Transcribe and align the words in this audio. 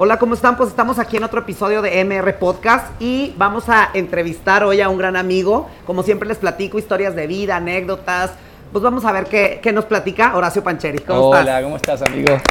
Hola, 0.00 0.16
¿cómo 0.18 0.34
están? 0.34 0.56
Pues 0.56 0.68
estamos 0.70 1.00
aquí 1.00 1.16
en 1.16 1.24
otro 1.24 1.40
episodio 1.40 1.82
de 1.82 2.04
MR 2.04 2.38
Podcast 2.38 2.86
y 3.00 3.34
vamos 3.36 3.68
a 3.68 3.90
entrevistar 3.94 4.62
hoy 4.62 4.80
a 4.80 4.88
un 4.88 4.96
gran 4.96 5.16
amigo. 5.16 5.68
Como 5.86 6.04
siempre 6.04 6.28
les 6.28 6.38
platico 6.38 6.78
historias 6.78 7.16
de 7.16 7.26
vida, 7.26 7.56
anécdotas. 7.56 8.30
Pues 8.70 8.84
vamos 8.84 9.04
a 9.04 9.10
ver 9.12 9.24
qué, 9.24 9.58
qué 9.60 9.72
nos 9.72 9.86
platica 9.86 10.36
Horacio 10.36 10.62
Pancheri. 10.62 11.00
¿Cómo 11.00 11.30
Hola, 11.30 11.40
estás? 11.40 11.62
¿cómo 11.64 11.76
estás, 11.76 12.02
amigo? 12.02 12.36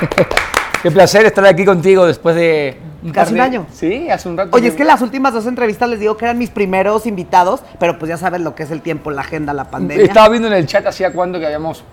Qué 0.83 0.91
placer 0.91 1.25
estar 1.25 1.43
aquí 1.45 1.65
contigo 1.65 2.05
después 2.05 2.36
de... 2.36 2.77
Casi 3.11 3.31
un 3.33 3.39
par 3.39 3.50
de- 3.50 3.57
año. 3.57 3.65
Sí, 3.73 4.09
hace 4.11 4.29
un 4.29 4.37
rato. 4.37 4.55
Oye, 4.55 4.68
es 4.68 4.75
que 4.75 4.83
las 4.83 5.01
últimas 5.01 5.33
dos 5.33 5.47
entrevistas 5.47 5.89
les 5.89 6.00
digo 6.00 6.15
que 6.18 6.25
eran 6.25 6.37
mis 6.37 6.51
primeros 6.51 7.07
invitados, 7.07 7.61
pero 7.79 7.97
pues 7.97 8.09
ya 8.09 8.18
sabes 8.18 8.41
lo 8.41 8.54
que 8.54 8.61
es 8.61 8.69
el 8.69 8.82
tiempo, 8.82 9.09
la 9.09 9.21
agenda, 9.21 9.54
la 9.54 9.71
pandemia. 9.71 10.05
Estaba 10.05 10.29
viendo 10.29 10.47
en 10.50 10.54
el 10.54 10.68
chat 10.68 10.86
hacía 10.86 11.11
cuándo 11.11 11.39
que 11.39 11.47
habíamos 11.47 11.83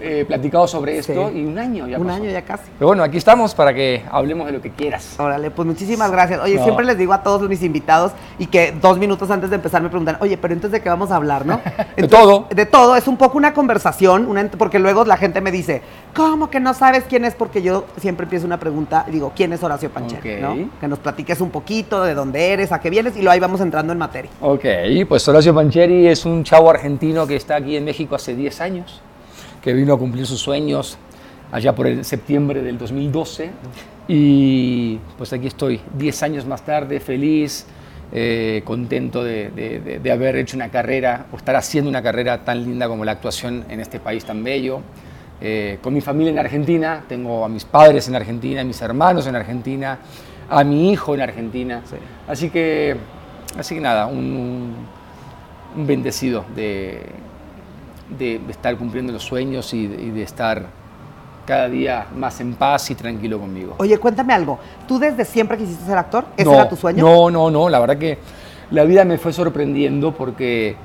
eh, 0.00 0.24
platicado 0.26 0.66
sobre 0.66 0.98
esto 0.98 1.30
Sí. 1.30 1.38
y 1.38 1.44
un 1.44 1.58
año 1.58 1.86
ya 1.86 1.98
un 1.98 2.06
pasó. 2.06 2.16
año 2.22 2.30
ya 2.30 2.42
casi. 2.42 2.64
Pero 2.78 2.88
bueno, 2.88 3.02
aquí 3.02 3.16
estamos 3.18 3.54
para 3.54 3.72
que 3.74 4.02
hablemos 4.10 4.46
de 4.46 4.52
lo 4.52 4.60
que 4.62 4.70
quieras. 4.70 5.14
Órale, 5.18 5.50
pues 5.50 5.66
muchísimas 5.66 6.10
gracias. 6.10 6.40
Oye, 6.40 6.56
No. 6.56 6.64
siempre 6.64 6.84
les 6.86 6.96
digo 6.98 7.12
a 7.12 7.22
todos 7.22 7.48
mis 7.48 7.62
invitados 7.62 8.12
y 8.38 8.46
que 8.46 8.72
dos 8.80 8.98
minutos 8.98 9.30
antes 9.30 9.50
de 9.50 9.56
empezar 9.56 9.82
me 9.82 9.88
preguntan, 9.88 10.16
oye, 10.20 10.36
pero 10.38 10.54
entonces 10.54 10.78
de 10.78 10.82
qué 10.82 10.88
vamos 10.88 11.10
a 11.10 11.16
hablar, 11.16 11.44
¿no? 11.46 11.60
De 11.96 12.08
todo. 12.08 12.46
De 12.54 12.66
todo, 12.66 12.96
es 12.96 13.06
un 13.06 13.16
poco 13.16 13.36
una 13.38 13.52
conversación, 13.52 14.26
una 14.26 14.40
porque 14.56 14.78
luego 14.78 15.04
la 15.04 15.16
gente 15.18 15.40
me 15.40 15.50
dice, 15.52 15.82
¿cómo 16.14 16.48
que 16.50 16.60
no 16.60 16.72
sabes 16.74 17.04
quién 17.08 17.24
es? 17.24 17.34
Porque 17.34 17.60
yo 17.62 17.84
siempre 17.98 18.24
empiezo 18.24 18.46
una 18.46 18.58
pregunta 18.58 19.04
y 19.08 19.12
digo, 19.12 19.32
¿quién 19.36 19.52
es 19.52 19.62
Horacio. 19.62 19.90
¿no? 20.40 20.68
Que 20.80 20.88
nos 20.88 20.98
platiques 20.98 21.40
un 21.40 21.50
poquito 21.50 22.02
de 22.02 22.14
dónde 22.14 22.52
eres, 22.52 22.72
a 22.72 22.80
qué 22.80 22.90
vienes 22.90 23.14
y 23.16 23.20
luego 23.20 23.32
ahí 23.32 23.40
vamos 23.40 23.60
entrando 23.60 23.92
en 23.92 23.98
materia. 23.98 24.30
Ok, 24.40 24.64
pues 25.08 25.26
Horacio 25.28 25.54
Pancheri 25.54 26.06
es 26.08 26.24
un 26.24 26.44
chavo 26.44 26.70
argentino 26.70 27.26
que 27.26 27.36
está 27.36 27.56
aquí 27.56 27.76
en 27.76 27.84
México 27.84 28.14
hace 28.14 28.34
10 28.34 28.60
años, 28.60 29.00
que 29.62 29.72
vino 29.72 29.94
a 29.94 29.98
cumplir 29.98 30.26
sus 30.26 30.40
sueños 30.40 30.96
allá 31.52 31.74
por 31.74 31.86
el 31.86 32.04
septiembre 32.04 32.62
del 32.62 32.78
2012 32.78 33.50
y 34.08 34.96
pues 35.18 35.32
aquí 35.32 35.46
estoy 35.46 35.80
10 35.96 36.22
años 36.22 36.46
más 36.46 36.64
tarde, 36.64 37.00
feliz, 37.00 37.66
eh, 38.12 38.62
contento 38.64 39.22
de, 39.22 39.50
de- 39.50 39.98
de- 40.00 40.12
haber 40.12 40.36
hecho 40.36 40.56
una 40.56 40.68
carrera 40.70 41.26
o 41.32 41.36
estar 41.36 41.54
haciendo 41.56 41.88
una 41.88 42.02
carrera 42.02 42.44
tan 42.44 42.64
linda 42.64 42.88
como 42.88 43.04
la 43.04 43.12
actuación 43.12 43.64
en 43.68 43.80
este 43.80 44.00
país 44.00 44.24
tan 44.24 44.42
bello. 44.42 44.80
Eh, 45.40 45.78
con 45.80 45.94
mi 45.94 46.00
familia 46.00 46.30
en 46.32 46.38
Argentina, 46.38 47.04
tengo 47.08 47.44
a 47.44 47.48
mis 47.48 47.64
padres 47.64 48.08
en 48.08 48.16
Argentina, 48.16 48.60
a 48.60 48.64
mis 48.64 48.82
hermanos 48.82 49.26
en 49.26 49.36
Argentina, 49.36 49.98
a 50.50 50.64
mi 50.64 50.90
hijo 50.92 51.14
en 51.14 51.20
Argentina. 51.22 51.82
Sí. 51.88 51.96
Así 52.28 52.50
que, 52.50 52.96
así 53.56 53.74
que 53.76 53.80
nada, 53.80 54.06
un- 54.06 54.74
un 55.76 55.86
bendecido 55.86 56.44
de, 56.56 57.00
de 58.18 58.40
estar 58.48 58.76
cumpliendo 58.76 59.12
los 59.12 59.22
sueños 59.22 59.72
y 59.74 59.86
de, 59.86 60.02
y 60.02 60.10
de 60.10 60.22
estar 60.22 60.66
cada 61.46 61.68
día 61.68 62.06
más 62.14 62.40
en 62.40 62.54
paz 62.54 62.90
y 62.90 62.94
tranquilo 62.94 63.38
conmigo. 63.40 63.74
Oye, 63.78 63.98
cuéntame 63.98 64.32
algo, 64.32 64.58
¿tú 64.86 64.98
desde 64.98 65.24
siempre 65.24 65.58
quisiste 65.58 65.84
ser 65.84 65.98
actor? 65.98 66.26
¿Ese 66.36 66.44
No, 66.44 66.54
era 66.54 66.68
tu 66.68 66.76
sueño? 66.76 67.04
No, 67.04 67.30
no, 67.30 67.50
no, 67.50 67.68
la 67.68 67.80
verdad 67.80 67.98
que 67.98 68.18
la 68.70 68.84
vida 68.84 69.04
me 69.04 69.18
fue 69.18 69.32
sorprendiendo 69.32 70.12
porque 70.12 70.76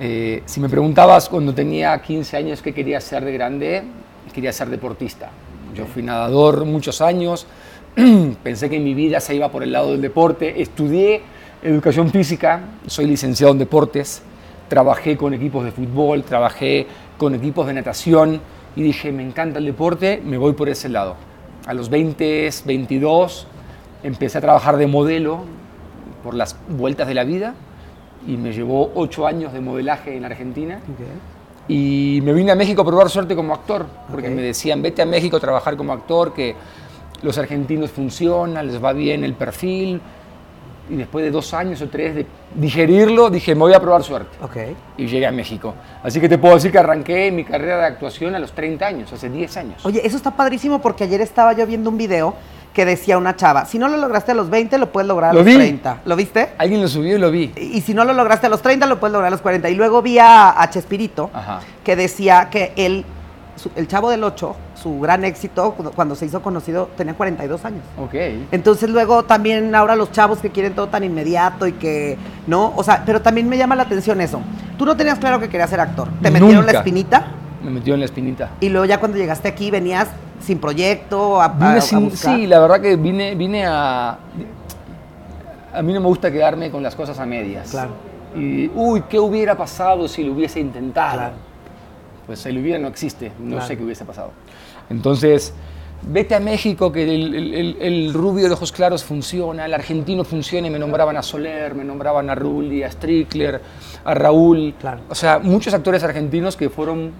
eh, 0.00 0.42
si 0.46 0.60
me 0.60 0.68
preguntabas 0.68 1.28
cuando 1.28 1.54
tenía 1.54 1.96
15 2.00 2.36
años 2.36 2.60
qué 2.60 2.74
quería 2.74 3.00
ser 3.00 3.24
de 3.24 3.32
grande, 3.32 3.84
quería 4.32 4.52
ser 4.52 4.68
deportista. 4.68 5.30
Yo 5.74 5.86
fui 5.86 6.02
nadador 6.02 6.64
muchos 6.64 7.00
años, 7.00 7.46
pensé 8.42 8.68
que 8.68 8.80
mi 8.80 8.94
vida 8.94 9.20
se 9.20 9.34
iba 9.34 9.50
por 9.50 9.62
el 9.62 9.72
lado 9.72 9.92
del 9.92 10.00
deporte, 10.00 10.60
estudié 10.60 11.22
educación 11.62 12.10
física, 12.10 12.60
soy 12.86 13.06
licenciado 13.06 13.52
en 13.52 13.58
deportes, 13.58 14.22
trabajé 14.68 15.16
con 15.16 15.34
equipos 15.34 15.64
de 15.64 15.70
fútbol, 15.72 16.22
trabajé 16.22 16.86
con 17.18 17.34
equipos 17.34 17.66
de 17.66 17.74
natación 17.74 18.40
y 18.76 18.82
dije, 18.82 19.12
me 19.12 19.22
encanta 19.22 19.58
el 19.58 19.66
deporte, 19.66 20.20
me 20.24 20.38
voy 20.38 20.52
por 20.52 20.68
ese 20.68 20.88
lado. 20.88 21.16
A 21.66 21.74
los 21.74 21.88
20, 21.90 22.50
22, 22.64 23.46
empecé 24.02 24.38
a 24.38 24.40
trabajar 24.40 24.76
de 24.76 24.86
modelo 24.86 25.40
por 26.22 26.34
las 26.34 26.56
vueltas 26.68 27.06
de 27.06 27.14
la 27.14 27.24
vida 27.24 27.54
y 28.26 28.36
me 28.36 28.52
llevó 28.52 28.90
ocho 28.94 29.26
años 29.26 29.52
de 29.52 29.60
modelaje 29.60 30.16
en 30.16 30.24
Argentina. 30.24 30.76
Ok. 30.76 31.06
Y 31.68 32.20
me 32.22 32.32
vine 32.34 32.52
a 32.52 32.54
México 32.54 32.82
a 32.82 32.84
probar 32.84 33.08
suerte 33.08 33.34
como 33.34 33.54
actor, 33.54 33.86
porque 34.10 34.28
Ok. 34.28 34.34
me 34.34 34.42
decían, 34.42 34.82
vete 34.82 35.02
a 35.02 35.06
México 35.06 35.36
a 35.36 35.40
trabajar 35.40 35.76
como 35.76 35.92
actor, 35.92 36.34
que 36.34 36.54
los 37.22 37.38
argentinos 37.38 37.90
funcionan, 37.90 38.66
les 38.66 38.82
va 38.82 38.92
bien 38.92 39.24
el 39.24 39.34
perfil. 39.34 40.00
Y 40.90 40.96
después 40.96 41.24
de 41.24 41.30
dos 41.30 41.54
años 41.54 41.80
o 41.80 41.88
tres 41.88 42.14
de 42.14 42.26
digerirlo, 42.54 43.30
dije, 43.30 43.54
me 43.54 43.60
voy 43.62 43.72
a 43.74 43.80
probar 43.80 44.02
suerte. 44.02 44.36
Ok. 44.42 44.56
Y 44.98 45.06
llegué 45.06 45.26
a 45.26 45.32
México. 45.32 45.74
Así 46.02 46.20
que 46.20 46.28
te 46.28 46.38
puedo 46.38 46.54
decir 46.54 46.70
que 46.70 46.78
arranqué 46.78 47.30
mi 47.32 47.44
carrera 47.44 47.78
de 47.78 47.84
actuación 47.86 48.34
a 48.34 48.38
los 48.38 48.52
30 48.52 48.86
años, 48.86 49.12
hace 49.12 49.28
10 49.30 49.56
años. 49.56 49.86
Oye, 49.86 50.06
eso 50.06 50.16
está 50.16 50.30
padrísimo 50.32 50.80
porque 50.80 51.04
ayer 51.04 51.20
estaba 51.20 51.52
yo 51.54 51.66
viendo 51.66 51.88
un 51.90 51.96
video 51.98 52.34
que 52.74 52.84
decía 52.84 53.16
una 53.18 53.36
chava, 53.36 53.66
si 53.66 53.78
no 53.78 53.86
lo 53.86 53.96
lograste 53.96 54.32
a 54.32 54.34
los 54.34 54.50
20, 54.50 54.78
lo 54.78 54.90
puedes 54.90 55.06
lograr 55.06 55.30
a 55.30 55.32
Lo 55.32 55.38
los 55.40 55.46
vi. 55.46 55.54
30. 55.54 56.00
¿Lo 56.04 56.16
viste? 56.16 56.48
Alguien 56.58 56.82
lo 56.82 56.88
subió 56.88 57.14
y 57.16 57.20
lo 57.20 57.30
vi. 57.30 57.52
Y 57.56 57.80
si 57.82 57.94
no 57.94 58.04
lo 58.04 58.12
lograste 58.12 58.48
a 58.48 58.50
los 58.50 58.62
30, 58.62 58.86
lo 58.86 58.98
puedes 58.98 59.12
lograr 59.12 59.28
a 59.28 59.30
los 59.30 59.40
40. 59.42 59.70
Y 59.70 59.76
luego 59.76 60.02
vi 60.02 60.18
a, 60.18 60.60
a 60.60 60.68
Chespirito, 60.70 61.30
Ajá. 61.32 61.60
que 61.84 61.94
decía 61.94 62.48
que 62.50 62.72
él, 62.74 63.04
su- 63.56 63.70
el 63.76 63.86
chavo 63.88 64.10
del 64.10 64.24
8, 64.24 64.54
su 64.74 65.00
gran 65.00 65.24
éxito 65.24 65.74
cuando- 65.94 66.14
se 66.14 66.26
hizo 66.26 66.42
conocido, 66.42 66.88
tenía 66.96 67.14
42 67.14 67.64
años. 67.64 67.82
Ok. 67.98 68.14
Entonces 68.52 68.90
luego 68.90 69.22
también 69.24 69.74
ahora 69.74 69.96
los 69.96 70.12
chavos 70.12 70.38
que 70.38 70.50
quieren 70.50 70.74
todo 70.74 70.88
tan 70.88 71.04
inmediato 71.04 71.66
y 71.66 71.72
que, 71.72 72.16
¿no? 72.46 72.72
O 72.76 72.82
sea, 72.82 73.02
pero 73.06 73.20
también 73.22 73.48
me 73.48 73.56
llama 73.56 73.74
la 73.76 73.84
atención 73.84 74.20
eso. 74.20 74.40
Tú 74.78 74.84
no 74.84 74.96
tenías 74.96 75.18
claro 75.18 75.38
que 75.40 75.48
querías 75.48 75.70
ser 75.70 75.80
actor. 75.80 76.08
Te 76.22 76.30
metieron 76.30 76.66
la 76.66 76.72
espinita 76.72 77.26
Me 77.62 77.70
metió 77.70 77.94
en 77.94 78.00
la 78.00 78.06
espinita. 78.06 78.50
y 78.60 78.68
luego 78.68 78.84
ya 78.84 78.98
cuando 79.00 79.16
llegaste 79.18 79.48
aquí 79.48 79.70
venías 79.70 80.08
sin 80.40 80.58
proyecto, 80.58 81.40
a, 81.40 81.46
a- 81.46 81.48
Vine 81.48 81.78
a 81.78 81.80
sin- 81.80 82.08
buscar. 82.10 82.34
sí, 82.36 82.46
la 82.46 82.58
verdad 82.58 82.80
que 82.80 82.96
vine, 82.96 83.34
vine 83.34 83.64
a... 83.66 84.18
A 85.72 85.82
mí 85.82 85.92
no 85.92 86.00
me 86.00 86.06
gusta 86.06 86.30
quedarme 86.30 86.70
con 86.70 86.82
las 86.82 86.94
cosas 86.94 87.18
a 87.18 87.26
medias. 87.26 87.70
Claro. 87.70 87.90
Y, 88.36 88.70
uy, 88.74 89.02
¿qué 89.08 89.18
hubiera 89.18 89.56
pasado 89.56 90.06
si 90.08 90.22
lo 90.24 90.32
hubiese 90.32 90.60
intentado? 90.60 91.14
Claro. 91.18 91.34
Pues 92.26 92.44
el 92.46 92.58
hubiera 92.58 92.78
no 92.78 92.88
existe, 92.88 93.32
no 93.38 93.52
Claro. 93.56 93.66
sé 93.66 93.76
qué 93.76 93.84
hubiese 93.84 94.04
pasado. 94.04 94.30
Entonces, 94.90 95.52
vete 96.02 96.34
a 96.34 96.40
México, 96.40 96.90
que 96.92 97.02
el, 97.04 97.34
el- 97.34 97.54
el- 97.54 97.76
el 97.80 98.14
rubio 98.14 98.46
de 98.48 98.52
ojos 98.54 98.72
claros 98.72 99.04
funciona, 99.04 99.66
el 99.66 99.74
argentino 99.74 100.24
funciona 100.24 100.66
y 100.66 100.70
me 100.70 100.78
nombraban 100.78 101.16
a 101.16 101.22
Soler, 101.22 101.74
me 101.74 101.84
nombraban 101.84 102.28
a 102.30 102.34
Rulli, 102.34 102.82
a 102.82 102.90
Strickler, 102.90 103.60
a 104.04 104.14
Raúl. 104.14 104.74
Claro. 104.80 105.00
O 105.08 105.14
sea, 105.14 105.38
muchos 105.38 105.72
actores 105.74 106.02
argentinos 106.02 106.56
que 106.56 106.68
fueron 106.70 107.12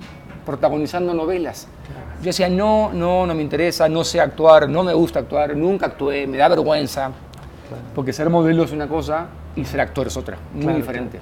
protagonizando 0.47 1.15
novelas. 1.15 1.69
Yo 2.21 2.27
decía, 2.27 2.49
no, 2.49 2.93
no, 2.93 3.27
no 3.27 3.35
me 3.35 3.43
interesa, 3.43 3.89
no 3.89 4.05
sé 4.05 4.21
actuar, 4.21 4.69
no 4.69 4.83
me 4.83 4.95
gusta 4.95 5.21
actuar, 5.21 5.57
nunca 5.57 5.87
actué, 5.87 6.27
me 6.27 6.37
da 6.39 6.49
vergüenza. 6.49 7.11
Porque 7.95 8.13
ser 8.13 8.29
modelo 8.31 8.65
es 8.65 8.73
una 8.73 8.87
cosa 8.89 9.27
y 9.57 9.65
ser 9.65 9.81
actor 9.81 10.07
es 10.07 10.17
otra, 10.17 10.37
muy 10.53 10.63
Claro, 10.65 10.77
diferente. 10.79 11.21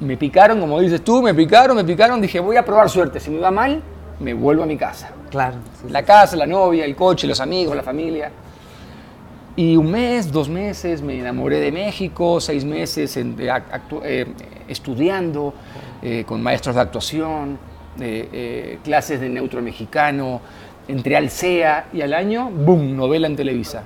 Me 0.00 0.16
picaron, 0.16 0.60
como 0.60 0.78
dices 0.80 1.02
tú, 1.02 1.22
me 1.22 1.32
picaron, 1.34 1.76
me 1.76 1.84
picaron, 1.84 2.20
dije, 2.20 2.38
voy 2.40 2.56
a 2.56 2.64
probar 2.64 2.90
suerte, 2.90 3.18
si 3.18 3.30
me 3.30 3.38
va 3.38 3.50
mal, 3.50 3.82
me 4.20 4.34
vuelvo 4.34 4.62
a 4.62 4.66
mi 4.66 4.76
casa. 4.76 5.10
Claro. 5.30 5.56
sí, 5.80 5.88
La 5.90 6.02
casa, 6.02 6.36
la 6.36 6.46
novia, 6.46 6.84
el 6.84 6.94
coche, 6.94 7.26
los 7.26 7.40
amigos, 7.40 7.74
la 7.74 7.82
familia. 7.82 8.30
Y 9.56 9.74
un 9.76 9.90
mes, 9.90 10.30
dos 10.30 10.50
meses, 10.50 11.00
me 11.00 11.18
enamoré 11.18 11.60
de 11.60 11.72
México, 11.72 12.40
seis 12.42 12.62
meses 12.64 13.16
en- 13.16 13.36
actu- 13.38 14.02
eh, 14.04 14.26
estudiando 14.68 15.54
eh, 16.02 16.24
con 16.26 16.42
maestros 16.42 16.74
de 16.74 16.82
actuación, 16.82 17.58
eh, 17.98 18.28
eh, 18.32 18.78
clases 18.84 19.18
de 19.18 19.30
neutro 19.30 19.62
mexicano, 19.62 20.42
entré 20.86 21.16
al 21.16 21.30
CEA 21.30 21.86
y 21.94 22.02
al 22.02 22.12
año, 22.12 22.50
¡boom!, 22.50 22.94
novela 22.94 23.26
en 23.28 23.34
Televisa. 23.34 23.82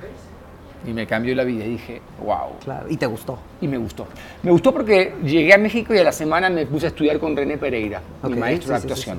Y 0.87 0.93
me 0.93 1.07
cambió 1.07 1.35
la 1.35 1.45
vida 1.45 1.65
y 1.65 1.71
dije, 1.73 2.01
wow. 2.25 2.59
Claro. 2.65 2.87
Y 2.89 2.97
te 2.97 3.07
gustó. 3.07 3.39
Y 3.61 3.69
me 3.69 3.77
gustó. 3.77 4.07
Me 4.43 4.51
gustó 4.51 4.73
porque 4.73 5.15
llegué 5.23 5.53
a 5.53 5.59
México 5.59 5.95
y 5.95 5.99
a 5.99 6.05
la 6.05 6.13
semana 6.13 6.49
me 6.49 6.65
puse 6.67 6.87
a 6.87 6.89
estudiar 6.89 7.19
con 7.19 7.37
René 7.37 7.59
Pereira, 7.59 8.01
Ok, 8.23 8.31
mi 8.31 8.37
maestro 8.39 8.73
de 8.75 8.81
sí, 8.81 8.89
sí, 8.89 8.95
sí, 8.95 9.11
actuación. 9.11 9.19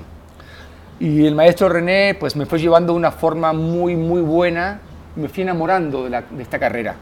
Y 0.99 1.25
el 1.25 1.35
maestro 1.35 1.69
René 1.69 2.15
pues 2.19 2.35
me 2.35 2.45
fue 2.45 2.59
llevando 2.59 2.93
de 2.93 2.97
una 2.99 3.11
forma 3.11 3.53
muy, 3.53 3.95
muy 3.95 4.21
buena. 4.21 4.79
Me 5.15 5.27
fui 5.29 5.43
enamorando 5.43 6.03
de, 6.03 6.09
la- 6.09 6.21
de 6.21 6.41
esta 6.43 6.57
carrera. 6.59 6.95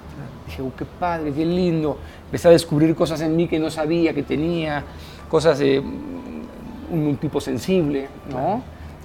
Dije, 0.48 0.62
"Oh, 0.62 0.72
qué 0.78 0.86
padre, 0.86 1.31
qué 1.31 1.45
lindo. 1.45 1.98
Empecé 2.25 2.48
a 2.48 2.51
descubrir 2.51 2.95
cosas 2.95 3.22
en 3.22 3.36
mí 3.36 3.48
que 3.48 3.60
no 3.60 3.69
sabía 3.69 4.13
que 4.13 4.24
tenía, 4.24 4.83
cosas 5.30 5.60
de 5.60 5.80
mm, 5.81 6.94
un, 6.94 7.00
un 7.07 7.18
tipo 7.18 7.39
sensible, 7.39 8.07
¿no? 8.31 8.62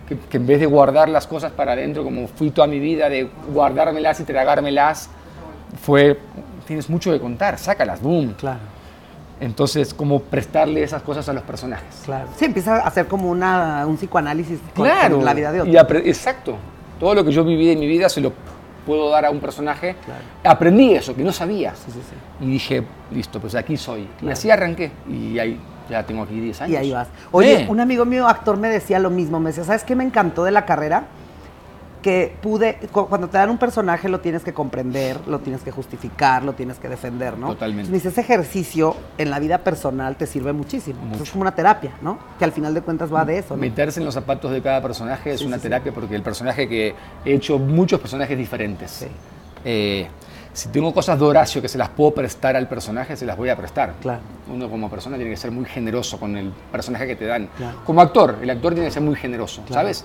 Que, 0.09 0.17
que 0.19 0.37
en 0.37 0.47
vez 0.47 0.61
de 0.61 0.67
guardar 0.67 1.09
las 1.09 1.27
cosas 1.27 1.53
para 1.53 1.73
adentro, 1.73 2.03
como 2.05 2.29
fui 2.29 2.51
toda 2.51 2.67
mi 2.67 2.79
vida, 2.79 3.09
de 3.09 3.29
guardármelas 3.53 4.21
y 4.21 4.25
tragármelas, 4.25 5.11
fue, 5.85 6.19
tienes 6.67 6.89
mucho 6.89 7.13
que 7.13 7.21
contar, 7.21 7.59
sácalas, 7.59 8.01
boom. 8.01 8.35
Claro. 8.39 8.61
Entonces, 9.41 9.93
como 9.93 10.21
prestarle 10.21 10.83
esas 10.83 11.03
cosas 11.03 11.29
a 11.29 11.33
los 11.33 11.43
personajes. 11.43 12.03
Claro. 12.05 12.29
Sí, 12.37 12.47
empieza 12.47 12.77
a 12.77 12.87
hacer 12.87 13.07
como 13.07 13.29
una, 13.29 13.85
un 13.87 13.97
psicoanálisis 13.97 14.59
con, 14.75 14.87
Claro. 14.87 15.17
con 15.17 15.25
la 15.25 15.35
vida 15.35 15.53
de 15.53 15.61
otro. 15.61 15.73
Y 15.73 16.09
exacto. 16.09 16.57
Todo 16.99 17.15
lo 17.15 17.25
que 17.25 17.33
yo 17.33 17.45
viví 17.45 17.71
en 17.71 17.81
mi 17.81 17.87
vida 17.87 18.09
se 18.09 18.21
lo 18.21 18.33
puedo 18.87 19.11
dar 19.11 19.27
a 19.27 19.31
un 19.31 19.41
personaje. 19.41 19.97
Claro. 20.05 20.21
Aprendí 20.45 20.95
eso, 20.95 21.15
que 21.15 21.23
no 21.23 21.33
sabía. 21.33 21.75
Sí, 21.75 21.91
sí, 21.93 22.01
sí. 22.01 22.45
Y 22.45 22.51
dije, 22.53 22.83
listo, 23.11 23.41
pues 23.41 23.55
aquí 23.55 23.77
soy. 23.77 24.09
Y 24.23 24.31
así 24.31 24.51
arranqué. 24.51 24.93
Y 25.11 25.39
ahí 25.39 25.61
ya 25.91 26.03
tengo 26.07 26.23
aquí 26.23 26.41
10 26.41 26.63
años. 26.63 26.73
Y 26.73 26.77
ahí 26.77 26.93
vas. 26.93 27.09
Oye, 27.33 27.67
un 27.69 27.81
amigo 27.81 28.05
mío, 28.07 28.27
actor, 28.27 28.57
me 28.57 28.69
decía 28.71 28.99
lo 28.99 29.11
mismo. 29.11 29.41
Me 29.41 29.51
decía, 29.51 29.65
¿sabes 29.65 29.85
qué 29.85 29.95
me 29.97 30.05
encantó 30.05 30.45
de 30.45 30.53
la 30.53 30.65
carrera? 30.65 31.05
Que 32.05 32.37
pude, 32.43 32.77
cu- 32.93 33.07
cuando 33.09 33.29
te 33.31 33.39
dan 33.39 33.49
un 33.49 33.57
personaje 33.57 34.11
lo 34.11 34.21
tienes 34.21 34.45
que 34.45 34.53
comprender, 34.53 35.19
lo 35.27 35.39
tienes 35.39 35.63
que 35.63 35.71
justificar, 35.71 36.43
lo 36.45 36.53
tienes 36.53 36.79
que 36.79 36.87
defender, 36.91 37.39
¿no? 37.39 37.49
Totalmente. 37.49 37.87
Entonces, 37.87 38.13
ese 38.13 38.21
ejercicio 38.21 38.95
en 39.17 39.31
la 39.31 39.39
vida 39.39 39.57
personal 39.57 40.15
te 40.17 40.27
sirve 40.27 40.53
muchísimo. 40.53 40.99
Es 41.19 41.31
como 41.31 41.41
una 41.41 41.55
terapia, 41.55 41.93
¿no? 42.03 42.19
Que 42.39 42.45
al 42.45 42.53
final 42.53 42.75
de 42.75 42.83
cuentas 42.83 43.11
va 43.13 43.25
de 43.25 43.39
eso, 43.39 43.55
¿no? 43.57 43.61
Meterse 43.63 44.01
en 44.01 44.05
los 44.05 44.13
zapatos 44.13 44.53
de 44.53 44.61
cada 44.61 44.83
personaje 44.83 45.33
es 45.33 45.41
Sí, 45.41 45.47
una 45.47 45.57
sí, 45.57 45.63
sí. 45.63 45.69
terapia 45.69 45.93
porque 45.93 46.15
el 46.15 46.23
personaje 46.23 46.69
que 46.69 46.95
he 47.25 47.33
hecho 47.35 47.59
muchos 47.59 47.99
personajes 47.99 48.37
diferentes. 48.37 48.91
Sí. 48.91 49.07
Eh, 49.65 50.07
si 50.53 50.69
tengo 50.69 50.93
cosas 50.93 51.19
de 51.19 51.25
Horacio 51.25 51.63
que 51.63 51.69
se 51.69 51.79
las 51.79 51.89
puedo 51.89 52.13
prestar 52.15 52.55
al 52.55 52.69
personaje, 52.69 53.17
se 53.17 53.25
las 53.25 53.37
voy 53.39 53.49
a 53.49 53.57
prestar. 53.57 53.95
Claro. 54.03 54.21
Uno 54.53 54.69
como 54.69 54.91
persona 54.91 55.17
tiene 55.17 55.31
que 55.31 55.39
ser 55.39 55.51
muy 55.51 55.65
generoso 55.65 56.21
con 56.21 56.37
el 56.37 56.53
personaje 56.71 57.07
que 57.07 57.17
te 57.17 57.25
dan. 57.25 57.49
Claro. 57.57 57.79
Como 57.87 58.03
actor, 58.03 58.37
el 58.43 58.51
actor 58.51 58.75
tiene 58.75 58.89
que 58.89 58.93
ser 58.93 59.03
muy 59.03 59.17
generoso, 59.17 59.63
Claro. 59.63 59.75
¿sabes? 59.81 60.05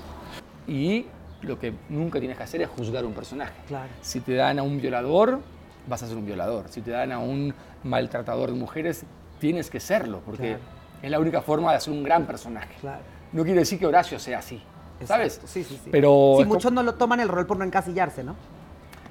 Y 0.66 1.06
lo 1.42 1.60
que 1.60 1.74
nunca 1.90 2.20
tienes 2.20 2.38
que 2.38 2.44
hacer 2.44 2.62
es 2.62 2.70
juzgar 2.70 3.04
a 3.04 3.08
un 3.08 3.14
personaje. 3.14 3.54
Claro. 3.68 3.90
Si 4.02 4.20
te 4.20 4.34
dan 4.36 4.60
a 4.60 4.64
un 4.64 4.80
violador, 4.82 5.40
vas 5.88 6.04
a 6.04 6.08
ser 6.08 6.18
un 6.18 6.26
violador. 6.26 6.66
Si 6.70 6.82
te 6.82 6.92
dan 6.92 7.12
a 7.12 7.20
un 7.20 7.54
maltratador 7.84 8.52
de 8.52 8.58
mujeres, 8.58 9.06
tienes 9.40 9.70
que 9.70 9.80
serlo, 9.80 10.22
porque 10.26 10.50
Claro. 10.58 10.60
es 11.02 11.12
la 11.12 11.20
única 11.20 11.42
forma 11.42 11.72
de 11.72 11.78
hacer 11.78 11.94
un 11.94 12.04
gran 12.04 12.26
personaje. 12.26 12.74
Claro. 12.82 13.02
No 13.32 13.44
quiere 13.44 13.60
decir 13.60 13.80
que 13.80 13.86
Horacio 13.86 14.20
sea 14.20 14.40
así, 14.40 14.62
¿sabes? 15.06 15.40
Sí, 15.46 15.64
sí, 15.64 15.80
sí. 15.84 15.90
Pero 15.92 16.36
Sí, 16.40 16.46
muchos 16.46 16.72
no 16.74 16.84
lo 16.84 16.96
toman 16.96 17.20
el 17.20 17.30
rol 17.30 17.46
por 17.46 17.58
no 17.58 17.64
encasillarse, 17.64 18.24
¿no? 18.24 18.36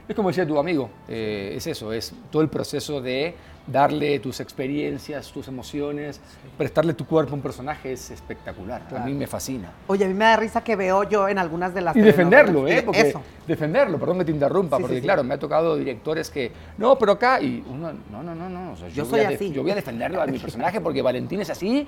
es 0.09 0.17
como 0.17 0.29
decía 0.31 0.47
tu 0.47 0.59
amigo, 0.59 0.89
eh, 1.07 1.53
es 1.55 1.67
eso, 1.67 1.93
es 1.93 2.15
todo 2.31 2.41
el 2.41 2.49
proceso 2.49 3.03
de 3.03 3.35
darle 3.71 4.19
tus 4.19 4.41
experiencias, 4.41 5.31
tus 5.31 5.47
emociones, 5.49 6.21
prestarle 6.57 6.95
tu 6.95 7.07
cuerpo 7.07 7.33
a 7.33 7.35
un 7.37 7.43
personaje 7.43 7.93
es 7.93 8.11
espectacular. 8.11 8.83
Claro. 8.89 9.05
A 9.05 9.07
mí 9.07 9.13
me 9.15 9.27
fascina. 9.27 9.71
Oye, 9.87 10.05
a 10.05 10.09
mí 10.09 10.15
me 10.15 10.25
da 10.25 10.37
risa 10.37 10.63
que 10.65 10.75
veo 10.75 11.05
yo 11.05 11.29
en 11.29 11.39
algunas 11.39 11.75
de 11.75 11.83
las 11.83 11.95
Y 11.97 12.01
defenderlo. 12.01 12.67
¿eh? 12.67 12.83
Porque 12.83 13.01
Eso. 13.01 13.23
defenderlo, 13.47 13.99
perdón 13.99 14.19
que 14.19 14.25
te 14.25 14.31
interrumpa, 14.33 14.77
Sí, 14.79 14.83
porque 14.83 14.97
sí. 14.97 15.03
claro, 15.03 15.23
me 15.23 15.35
ha 15.35 15.39
tocado 15.39 15.77
directores 15.77 16.31
que, 16.31 16.51
no, 16.79 16.97
pero 16.99 17.13
acá, 17.13 17.41
y 17.41 17.63
uno, 17.69 17.93
no, 18.11 18.23
no, 18.23 18.35
no, 18.35 18.49
no, 18.49 18.73
o 18.73 18.77
sea, 18.77 18.89
Yo 18.89 19.05
voy 19.05 19.11
soy 19.11 19.21
a 19.21 19.29
así. 19.37 19.53
yo 19.53 19.63
voy 19.63 19.71
a 19.73 19.75
defenderlo 19.75 20.23
a 20.23 20.27
mi 20.27 20.39
personaje 20.39 20.81
porque 20.81 21.03
Valentín 21.03 21.41
es 21.41 21.51
así 21.51 21.87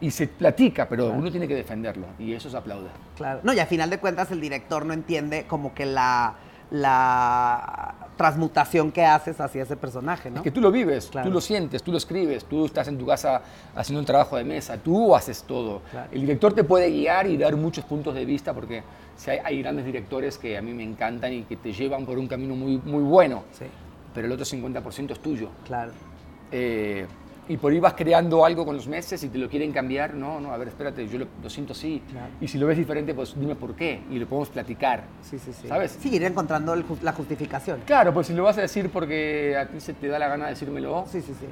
y 0.00 0.10
se 0.10 0.26
platica, 0.26 0.88
pero 0.88 1.10
uno 1.10 1.30
tiene 1.30 1.46
que 1.46 1.54
defenderlo 1.54 2.06
y 2.18 2.32
eso 2.34 2.50
se 2.50 2.56
aplaude. 2.56 2.88
Claro. 3.16 3.40
No, 3.44 3.52
y 3.52 3.60
a 3.60 3.66
final 3.66 3.88
de 3.88 3.98
cuentas 3.98 4.30
el 4.32 4.40
director 4.40 4.84
no 4.84 4.92
entiende 4.92 5.44
como 5.46 5.72
que 5.74 5.86
la, 5.86 6.34
la 6.70 7.94
transmutación 8.16 8.92
que 8.92 9.04
haces 9.04 9.40
hacia 9.40 9.62
ese 9.62 9.76
personaje, 9.76 10.30
¿no? 10.30 10.36
Es 10.36 10.42
que 10.42 10.50
tú 10.50 10.60
lo 10.60 10.70
vives, 10.70 11.06
Claro. 11.10 11.28
tú 11.28 11.34
lo 11.34 11.40
sientes, 11.40 11.82
tú 11.82 11.90
lo 11.90 11.98
escribes, 11.98 12.44
tú 12.44 12.64
estás 12.66 12.86
en 12.88 12.96
tu 12.98 13.06
casa 13.06 13.42
haciendo 13.74 14.00
un 14.00 14.06
trabajo 14.06 14.36
de 14.36 14.44
mesa, 14.44 14.76
tú 14.76 15.14
haces 15.16 15.42
todo. 15.42 15.82
Claro. 15.90 16.08
El 16.12 16.20
director 16.20 16.52
te 16.52 16.62
puede 16.64 16.90
guiar 16.90 17.26
y 17.26 17.36
dar 17.36 17.56
muchos 17.56 17.84
puntos 17.84 18.14
de 18.14 18.24
vista 18.24 18.54
porque 18.54 18.82
si 19.16 19.30
hay, 19.30 19.38
hay 19.44 19.62
grandes 19.62 19.84
directores 19.84 20.38
que 20.38 20.56
a 20.56 20.62
mí 20.62 20.72
me 20.72 20.84
encantan 20.84 21.32
y 21.32 21.42
que 21.42 21.56
te 21.56 21.72
llevan 21.72 22.06
por 22.06 22.18
un 22.18 22.28
camino 22.28 22.54
muy, 22.54 22.78
muy 22.84 23.02
bueno, 23.02 23.42
Sí, 23.52 23.64
pero 24.14 24.26
el 24.26 24.32
otro 24.32 24.44
50% 24.44 25.12
es 25.12 25.18
tuyo. 25.20 25.48
claro. 25.66 25.92
Eh, 26.52 27.06
y 27.48 27.56
por 27.58 27.72
ahí 27.72 27.80
vas 27.80 27.94
creando 27.94 28.44
algo 28.44 28.64
con 28.64 28.74
los 28.76 28.86
meses 28.88 29.22
y 29.22 29.28
te 29.28 29.38
lo 29.38 29.48
quieren 29.48 29.72
cambiar. 29.72 30.14
No, 30.14 30.40
no, 30.40 30.52
a 30.52 30.56
ver, 30.56 30.68
espérate, 30.68 31.06
yo 31.08 31.18
lo, 31.18 31.26
lo 31.42 31.50
siento 31.50 31.72
así. 31.72 32.02
Claro. 32.10 32.28
Y 32.40 32.48
si 32.48 32.58
lo 32.58 32.66
ves 32.66 32.78
diferente, 32.78 33.14
pues 33.14 33.34
dime 33.38 33.54
por 33.54 33.74
qué 33.74 34.00
y 34.10 34.18
lo 34.18 34.26
podemos 34.26 34.48
platicar. 34.48 35.04
Sí, 35.22 35.38
sí, 35.38 35.52
sí. 35.52 35.68
¿Sabes? 35.68 35.98
Sí, 36.00 36.14
ir 36.14 36.22
encontrando 36.24 36.72
el 36.74 36.84
la 37.02 37.12
justificación. 37.12 37.80
Claro, 37.86 38.14
pues 38.14 38.26
si 38.28 38.32
lo 38.34 38.44
vas 38.44 38.56
a 38.58 38.62
decir 38.62 38.90
porque 38.90 39.56
a 39.56 39.66
ti 39.68 39.80
se 39.80 39.92
te 39.94 40.08
da 40.08 40.18
la 40.18 40.28
gana 40.28 40.44
de 40.44 40.50
decírmelo, 40.50 41.04
Sí, 41.10 41.20
sí, 41.20 41.34
sí. 41.38 41.46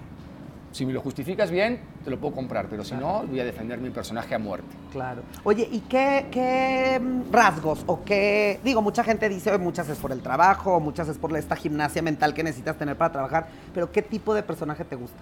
si 0.73 0.87
me 0.87 0.95
lo 0.95 1.03
justificas 1.03 1.51
bien, 1.51 1.81
te 2.05 2.11
lo 2.11 2.19
puedo 2.19 2.35
comprar, 2.35 2.67
pero 2.71 2.83
si 2.85 2.95
no, 2.95 3.25
voy 3.27 3.41
a 3.41 3.45
defender 3.45 3.79
mi 3.79 3.91
personaje 3.91 4.35
a 4.35 4.39
muerte. 4.39 4.75
Claro. 4.93 5.21
Oye, 5.45 5.69
¿y 5.71 5.81
qué, 5.81 6.27
qué 6.31 6.99
mm, 6.99 7.31
rasgos 7.31 7.85
o 7.87 8.03
qué... 8.03 8.59
Digo, 8.65 8.81
mucha 8.81 9.05
gente 9.05 9.29
dice, 9.29 9.51
"Oye, 9.51 9.59
muchas 9.59 9.89
es 9.91 9.99
por 9.99 10.13
el 10.13 10.21
trabajo, 10.23 10.81
muchas 10.81 11.09
es 11.09 11.19
por 11.19 11.37
esta 11.37 11.55
gimnasia 11.57 12.01
mental 12.01 12.33
que 12.33 12.43
necesitas 12.43 12.79
tener 12.79 12.97
para 12.97 13.13
trabajar, 13.13 13.49
pero 13.75 13.93
¿qué 13.93 14.01
tipo 14.01 14.33
de 14.35 14.43
personaje 14.43 14.85
te 14.87 14.97
gusta? 14.97 15.19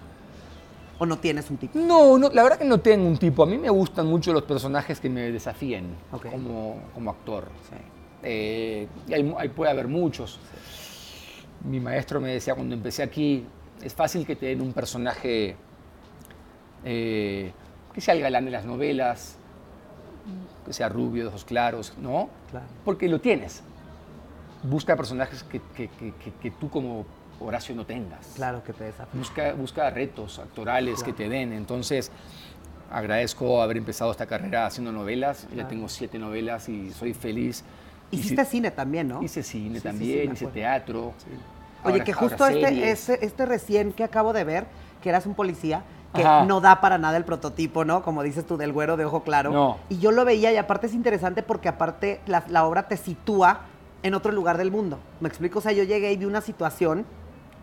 ¿O 1.01 1.05
no 1.07 1.17
tienes 1.17 1.49
un 1.49 1.57
tipo? 1.57 1.79
No, 1.79 2.19
no, 2.19 2.29
la 2.29 2.43
verdad 2.43 2.59
que 2.59 2.63
no 2.65 2.79
tengo 2.79 3.07
un 3.07 3.17
tipo. 3.17 3.41
A 3.41 3.47
mí 3.47 3.57
me 3.57 3.71
gustan 3.71 4.05
mucho 4.05 4.31
los 4.33 4.43
personajes 4.43 4.99
que 4.99 5.09
me 5.09 5.31
desafíen 5.31 5.95
como, 6.11 6.77
como 6.93 7.09
actor. 7.09 7.47
Sí. 7.71 7.75
Eh, 8.21 8.87
y 9.07 9.13
hay, 9.15 9.33
hay- 9.39 9.49
puede 9.49 9.71
haber 9.71 9.87
muchos. 9.87 10.39
Mi 11.65 11.79
maestro 11.79 12.21
me 12.21 12.29
decía 12.31 12.53
cuando 12.53 12.75
empecé 12.75 13.01
aquí, 13.01 13.47
es 13.81 13.95
fácil 13.95 14.27
que 14.27 14.35
te 14.35 14.45
den 14.45 14.61
un 14.61 14.73
personaje 14.73 15.55
eh, 16.85 17.51
que 17.93 17.99
sea 18.01 18.13
el 18.13 18.21
galán 18.21 18.45
de 18.45 18.51
las 18.51 18.65
novelas, 18.65 19.37
que 20.67 20.71
sea 20.71 20.87
rubio, 20.87 21.23
de 21.23 21.29
ojos 21.29 21.45
claros, 21.45 21.93
¿no? 21.99 22.29
Claro. 22.51 22.67
Porque 22.85 23.07
lo 23.09 23.19
tienes. 23.19 23.63
Busca 24.61 24.95
personajes 24.95 25.41
que- 25.45 25.61
que- 25.75 25.89
que 26.39 26.51
tú 26.51 26.69
como 26.69 27.07
Horacio 27.43 27.75
no 27.75 27.85
tengas. 27.85 28.25
Claro 28.35 28.63
que 28.63 28.73
te 28.73 28.83
desafía. 28.85 29.19
Busca, 29.19 29.53
busca 29.53 29.89
retos 29.89 30.39
actorales 30.39 30.95
Claro. 30.95 31.05
que 31.15 31.23
te 31.23 31.29
den. 31.29 31.53
Entonces, 31.53 32.11
agradezco 32.91 33.61
haber 33.61 33.77
empezado 33.77 34.11
esta 34.11 34.25
carrera 34.25 34.65
haciendo 34.65 34.91
novelas. 34.91 35.43
Ya 35.49 35.53
Claro. 35.55 35.69
tengo 35.69 35.89
siete 35.89 36.19
novelas 36.19 36.69
y 36.69 36.91
soy 36.91 37.13
feliz. 37.13 37.63
Hiciste 38.11 38.43
cine 38.45 38.71
también, 38.71 39.07
¿no? 39.07 39.23
Hice 39.23 39.41
cine 39.43 39.63
Sí, 39.69 39.73
sí, 39.75 39.79
sí, 39.79 39.83
también, 39.83 40.27
me 40.29 40.33
hice 40.33 40.47
teatro. 40.47 41.13
Oye, 41.83 41.93
Ahora- 41.93 42.03
que 42.03 42.11
ahora 42.11 42.27
justo 42.27 42.47
este, 42.47 42.91
este, 42.91 43.25
este 43.25 43.45
recién 43.45 43.93
que 43.93 44.03
acabo 44.03 44.33
de 44.33 44.43
ver, 44.43 44.65
que 45.01 45.09
eras 45.09 45.25
un 45.25 45.33
policía, 45.33 45.83
que 46.13 46.23
Ajá. 46.23 46.43
no 46.45 46.59
da 46.59 46.81
para 46.81 46.97
nada 46.97 47.15
el 47.15 47.23
prototipo, 47.23 47.85
¿no? 47.85 48.03
Como 48.03 48.21
dices 48.21 48.45
tú, 48.45 48.57
del 48.57 48.73
güero 48.73 48.97
de 48.97 49.05
ojo 49.05 49.23
claro. 49.23 49.51
No. 49.51 49.77
Y 49.87 49.97
yo 49.99 50.11
lo 50.11 50.25
veía 50.25 50.51
y 50.51 50.57
aparte 50.57 50.87
es 50.87 50.93
interesante 50.93 51.41
porque 51.41 51.69
aparte 51.69 52.19
la, 52.27 52.43
la 52.49 52.65
obra 52.65 52.89
te 52.89 52.97
sitúa 52.97 53.61
en 54.03 54.13
otro 54.13 54.33
lugar 54.33 54.57
del 54.57 54.71
mundo. 54.71 54.99
¿Me 55.21 55.29
explico? 55.29 55.59
O 55.59 55.61
sea, 55.61 55.71
yo 55.71 55.83
llegué 55.83 56.11
y 56.11 56.17
vi 56.17 56.25
una 56.25 56.41
situación, 56.41 57.05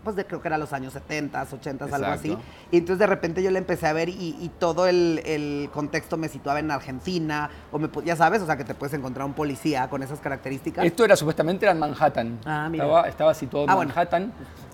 pues 0.05 0.17
de 0.17 0.25
creo 0.27 0.41
que 0.41 0.49
era 0.49 0.59
los 0.59 0.73
años 0.73 0.93
70, 0.93 1.47
80, 1.53 1.85
algo 1.85 2.07
así. 2.07 2.29
Exacto. 2.31 2.51
Y 2.71 2.77
entonces 2.79 2.99
de 2.99 3.07
repente 3.07 3.43
yo 3.43 3.51
la 3.51 3.59
empecé 3.59 3.87
a 3.87 3.93
ver 3.93 4.09
y, 4.09 4.37
y 4.41 4.51
todo 4.59 4.87
el, 4.87 5.21
el 5.25 5.71
contexto 5.73 6.17
me 6.17 6.29
situaba 6.29 6.61
en 6.61 6.71
Argentina, 6.71 7.51
o 7.73 7.79
me, 7.79 7.89
ya 8.05 8.17
sabes, 8.17 8.43
o 8.43 8.47
sea, 8.47 8.57
que 8.57 8.65
te 8.65 8.75
puedes 8.75 8.95
encontrar 8.95 9.27
un 9.27 9.35
policía 9.35 9.89
con 9.89 10.03
esas 10.03 10.21
características. 10.21 10.85
Esto 10.85 11.05
era 11.05 11.17
supuestamente 11.17 11.65
era 11.67 11.73
en 11.73 11.79
Manhattan. 11.79 12.39
Ah, 12.45 12.69
mira. 12.71 12.85
Estaba, 12.85 13.09
estaba 13.09 13.35
situado 13.35 13.65
en 13.65 13.71
Ah, 13.71 13.75
bueno. 13.75 13.89
Manhattan. 13.95 14.33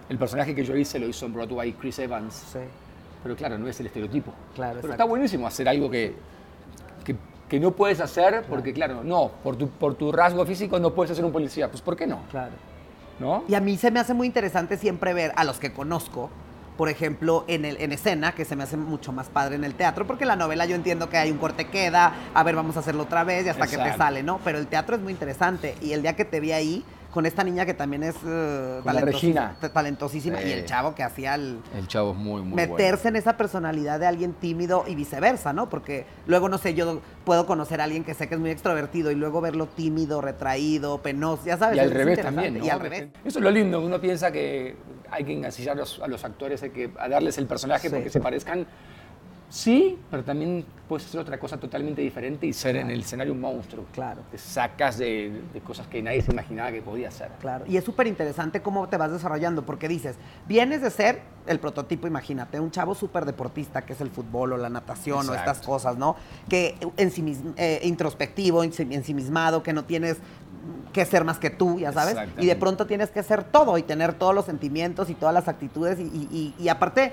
El 0.08 0.18
personaje 0.18 0.54
que 0.54 0.64
yo 0.64 0.76
hice 0.76 0.98
lo 0.98 1.06
hizo 1.08 1.24
en 1.26 1.32
Broadway 1.32 1.72
Chris 1.72 1.98
Evans. 1.98 2.34
Sí, 2.52 2.58
Pero 3.22 3.34
claro, 3.36 3.56
no 3.58 3.66
es 3.68 3.80
el 3.80 3.86
estereotipo. 3.86 4.32
Claro, 4.54 4.72
Pero 4.74 4.78
exacto. 4.80 4.92
está 4.92 5.04
buenísimo 5.04 5.46
hacer 5.46 5.68
algo 5.68 5.90
que, 5.90 6.14
que, 7.04 7.16
que 7.48 7.58
no 7.58 7.70
puedes 7.70 8.00
hacer 8.00 8.44
porque, 8.48 8.72
claro, 8.74 9.02
no, 9.02 9.30
por 9.42 9.56
tu, 9.56 9.68
por 9.68 9.94
tu 9.94 10.12
rasgo 10.12 10.44
físico 10.44 10.78
no 10.78 10.92
puedes 10.92 11.12
hacer 11.12 11.24
un 11.24 11.32
policía. 11.32 11.70
Pues 11.70 11.80
¿por 11.80 11.96
qué 11.96 12.06
no? 12.06 12.20
claro. 12.30 12.52
¿No? 13.18 13.44
Y 13.48 13.54
a 13.54 13.60
mí 13.60 13.76
se 13.76 13.90
me 13.90 14.00
hace 14.00 14.14
muy 14.14 14.26
interesante 14.26 14.76
siempre 14.76 15.14
ver 15.14 15.32
a 15.36 15.44
los 15.44 15.58
que 15.58 15.72
conozco, 15.72 16.30
por 16.76 16.88
ejemplo, 16.88 17.44
en, 17.46 17.64
el, 17.64 17.80
en 17.80 17.92
escena, 17.92 18.32
que 18.32 18.44
se 18.44 18.56
me 18.56 18.64
hace 18.64 18.76
mucho 18.76 19.12
más 19.12 19.28
padre 19.28 19.54
en 19.54 19.64
el 19.64 19.74
teatro, 19.74 20.06
porque 20.06 20.24
la 20.24 20.34
novela 20.34 20.66
yo 20.66 20.74
entiendo 20.74 21.08
que 21.08 21.16
hay 21.16 21.30
un 21.30 21.38
corte 21.38 21.68
queda, 21.68 22.12
a 22.34 22.42
ver, 22.42 22.56
vamos 22.56 22.76
a 22.76 22.80
hacerlo 22.80 23.04
otra 23.04 23.22
vez 23.22 23.46
y 23.46 23.48
hasta 23.48 23.66
que 23.66 23.76
te 23.76 23.96
sale, 23.96 24.22
¿no? 24.22 24.40
Pero 24.44 24.58
el 24.58 24.66
teatro 24.66 24.96
es 24.96 25.02
muy 25.02 25.12
interesante. 25.12 25.76
Y 25.80 25.92
el 25.92 26.02
día 26.02 26.16
que 26.16 26.24
te 26.24 26.40
vi 26.40 26.52
ahí, 26.52 26.84
con 27.14 27.26
esta 27.26 27.44
niña 27.44 27.64
que 27.64 27.74
también 27.74 28.02
es 28.02 28.16
ta- 29.60 29.68
talentosísima, 29.72 30.42
y 30.42 30.50
el 30.50 30.64
chavo 30.64 30.96
que 30.96 31.04
hacía 31.04 31.36
el... 31.36 31.60
El 31.78 31.86
chavo 31.86 32.10
es 32.10 32.16
muy, 32.16 32.42
muy 32.42 32.54
meterse 32.56 33.06
en 33.08 33.14
esa 33.14 33.36
personalidad 33.36 34.00
de 34.00 34.06
alguien 34.06 34.32
tímido 34.32 34.84
y 34.88 34.96
viceversa, 34.96 35.52
¿no? 35.52 35.68
Porque 35.70 36.06
luego, 36.26 36.48
no 36.48 36.58
sé, 36.58 36.74
yo 36.74 37.00
puedo 37.24 37.46
conocer 37.46 37.80
a 37.80 37.84
alguien 37.84 38.02
que 38.02 38.14
sé 38.14 38.28
que 38.28 38.34
es 38.34 38.40
muy 38.40 38.50
extrovertido 38.50 39.12
y 39.12 39.14
luego 39.14 39.40
verlo 39.40 39.66
tímido, 39.68 40.20
retraído, 40.20 40.98
penoso, 41.02 41.44
ya 41.46 41.56
sabes. 41.56 41.76
Y 41.76 41.80
al 41.80 41.86
es 41.90 41.94
revés 41.94 42.20
también, 42.20 42.58
¿no? 42.58 42.64
Y 42.64 42.68
al 42.68 42.80
revés. 42.80 43.06
Eso 43.24 43.38
es 43.38 43.44
lo 43.44 43.50
lindo, 43.52 43.80
uno 43.80 44.00
piensa 44.00 44.32
que 44.32 44.74
hay 45.08 45.22
que 45.24 45.32
engasillar 45.34 45.76
a 45.76 45.80
los, 45.80 46.00
a 46.00 46.08
los 46.08 46.24
actores, 46.24 46.64
hay 46.64 46.70
que 46.70 46.90
a 46.98 47.08
darles 47.08 47.38
el 47.38 47.46
personaje 47.46 47.88
Sí. 47.88 47.94
porque 47.94 48.10
se 48.10 48.18
parezcan. 48.20 48.66
Sí, 49.54 49.96
pero 50.10 50.24
también 50.24 50.64
puedes 50.88 51.06
hacer 51.06 51.20
otra 51.20 51.38
cosa 51.38 51.56
totalmente 51.58 52.02
diferente 52.02 52.44
y 52.44 52.52
ser 52.52 52.74
en 52.74 52.90
el 52.90 53.00
escenario 53.02 53.32
un 53.32 53.40
monstruo. 53.40 53.84
Claro. 53.92 54.22
Te 54.32 54.36
sacas 54.36 54.98
de, 54.98 55.42
de 55.52 55.60
cosas 55.60 55.86
que 55.86 56.02
nadie 56.02 56.22
se 56.22 56.32
imaginaba 56.32 56.72
que 56.72 56.82
podía 56.82 57.06
hacer. 57.06 57.30
Claro, 57.38 57.64
y 57.68 57.76
es 57.76 57.84
súper 57.84 58.08
interesante 58.08 58.62
cómo 58.62 58.88
te 58.88 58.96
vas 58.96 59.12
desarrollando, 59.12 59.64
porque 59.64 59.86
dices, 59.86 60.16
vienes 60.48 60.82
de 60.82 60.90
ser 60.90 61.22
el 61.46 61.60
prototipo, 61.60 62.08
imagínate, 62.08 62.58
un 62.58 62.72
chavo 62.72 62.96
súper 62.96 63.26
deportista, 63.26 63.82
que 63.82 63.92
es 63.92 64.00
el 64.00 64.10
fútbol 64.10 64.54
o 64.54 64.56
la 64.56 64.70
natación 64.70 65.28
o 65.30 65.34
estas 65.34 65.60
cosas, 65.60 65.96
¿no? 65.96 66.16
Que 66.48 66.74
ensimis- 66.96 67.54
eh, 67.56 67.78
introspectivo, 67.84 68.64
ensi- 68.64 68.92
ensimismado, 68.92 69.62
que 69.62 69.72
no 69.72 69.84
tienes 69.84 70.16
que 70.92 71.04
ser 71.04 71.22
más 71.22 71.38
que 71.38 71.50
tú, 71.50 71.78
ya 71.78 71.92
sabes, 71.92 72.16
y 72.40 72.46
de 72.46 72.56
pronto 72.56 72.86
tienes 72.86 73.10
que 73.10 73.22
ser 73.22 73.44
todo 73.44 73.78
y 73.78 73.84
tener 73.84 74.14
todos 74.14 74.34
los 74.34 74.46
sentimientos 74.46 75.10
y 75.10 75.14
todas 75.14 75.32
las 75.32 75.46
actitudes, 75.46 76.00
y, 76.00 76.02
y- 76.04 76.28
y- 76.58 76.62
y 76.64 76.68
aparte, 76.68 77.12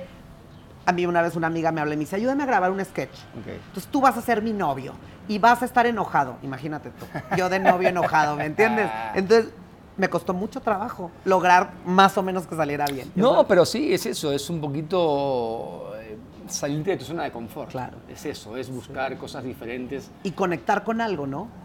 a 0.86 0.92
mí 0.92 1.06
una 1.06 1.22
vez 1.22 1.36
una 1.36 1.48
amiga 1.48 1.72
me 1.72 1.82
habló 1.82 1.94
y 1.94 1.98
me 1.98 2.02
dice, 2.02 2.16
ayúdame 2.16 2.44
a 2.44 2.46
grabar 2.46 2.72
un 2.72 2.84
sketch. 2.84 3.16
Entonces 3.36 3.88
tú 3.92 4.02
vas 4.02 4.18
a 4.18 4.22
ser 4.22 4.42
mi 4.42 4.54
novio 4.54 4.94
y 5.28 5.40
vas 5.40 5.62
a 5.62 5.66
estar 5.66 5.86
enojado, 5.86 6.38
imagínate 6.42 6.90
tú. 6.92 7.06
Yo 7.38 7.50
de 7.50 7.60
novio 7.60 7.90
enojado, 7.90 8.36
¿me 8.36 8.46
entiendes? 8.46 8.90
Entonces 9.16 9.52
me 9.98 10.10
costó 10.10 10.34
mucho 10.34 10.62
trabajo 10.62 11.12
lograr 11.26 11.72
más 11.86 12.18
o 12.18 12.24
menos 12.24 12.48
que 12.48 12.56
saliera 12.56 12.86
bien. 12.86 13.12
¿ya 13.16 13.22
No, 13.22 13.32
sabes? 13.32 13.46
pero 13.48 13.66
sí, 13.66 13.94
es 13.94 14.06
eso, 14.06 14.32
es 14.32 14.50
un 14.50 14.60
poquito 14.60 15.94
eh, 16.00 16.18
salirte 16.48 16.92
de 16.92 16.98
tu 16.98 17.06
zona 17.06 17.24
de 17.24 17.32
confort. 17.32 17.70
Claro. 17.72 17.98
Es 18.10 18.26
eso, 18.26 18.58
es 18.58 18.70
buscar 18.70 19.18
cosas 19.18 19.44
diferentes. 19.44 20.10
Y 20.24 20.32
conectar 20.32 20.84
con 20.84 21.02
algo, 21.02 21.28
¿no? 21.28 21.62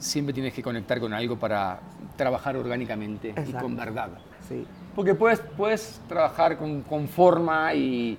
siempre 0.00 0.32
tienes 0.32 0.52
que 0.54 0.62
conectar 0.62 0.98
con 0.98 1.12
algo 1.12 1.38
para 1.38 1.78
trabajar 2.16 2.56
orgánicamente 2.56 3.34
y 3.46 3.52
con 3.52 3.76
verdad. 3.76 4.08
Sí. 4.48 4.66
Porque 4.94 5.14
puedes, 5.14 5.40
puedes 5.40 6.00
trabajar 6.08 6.56
con, 6.56 6.82
con 6.82 7.06
forma 7.08 7.74
y 7.74 8.18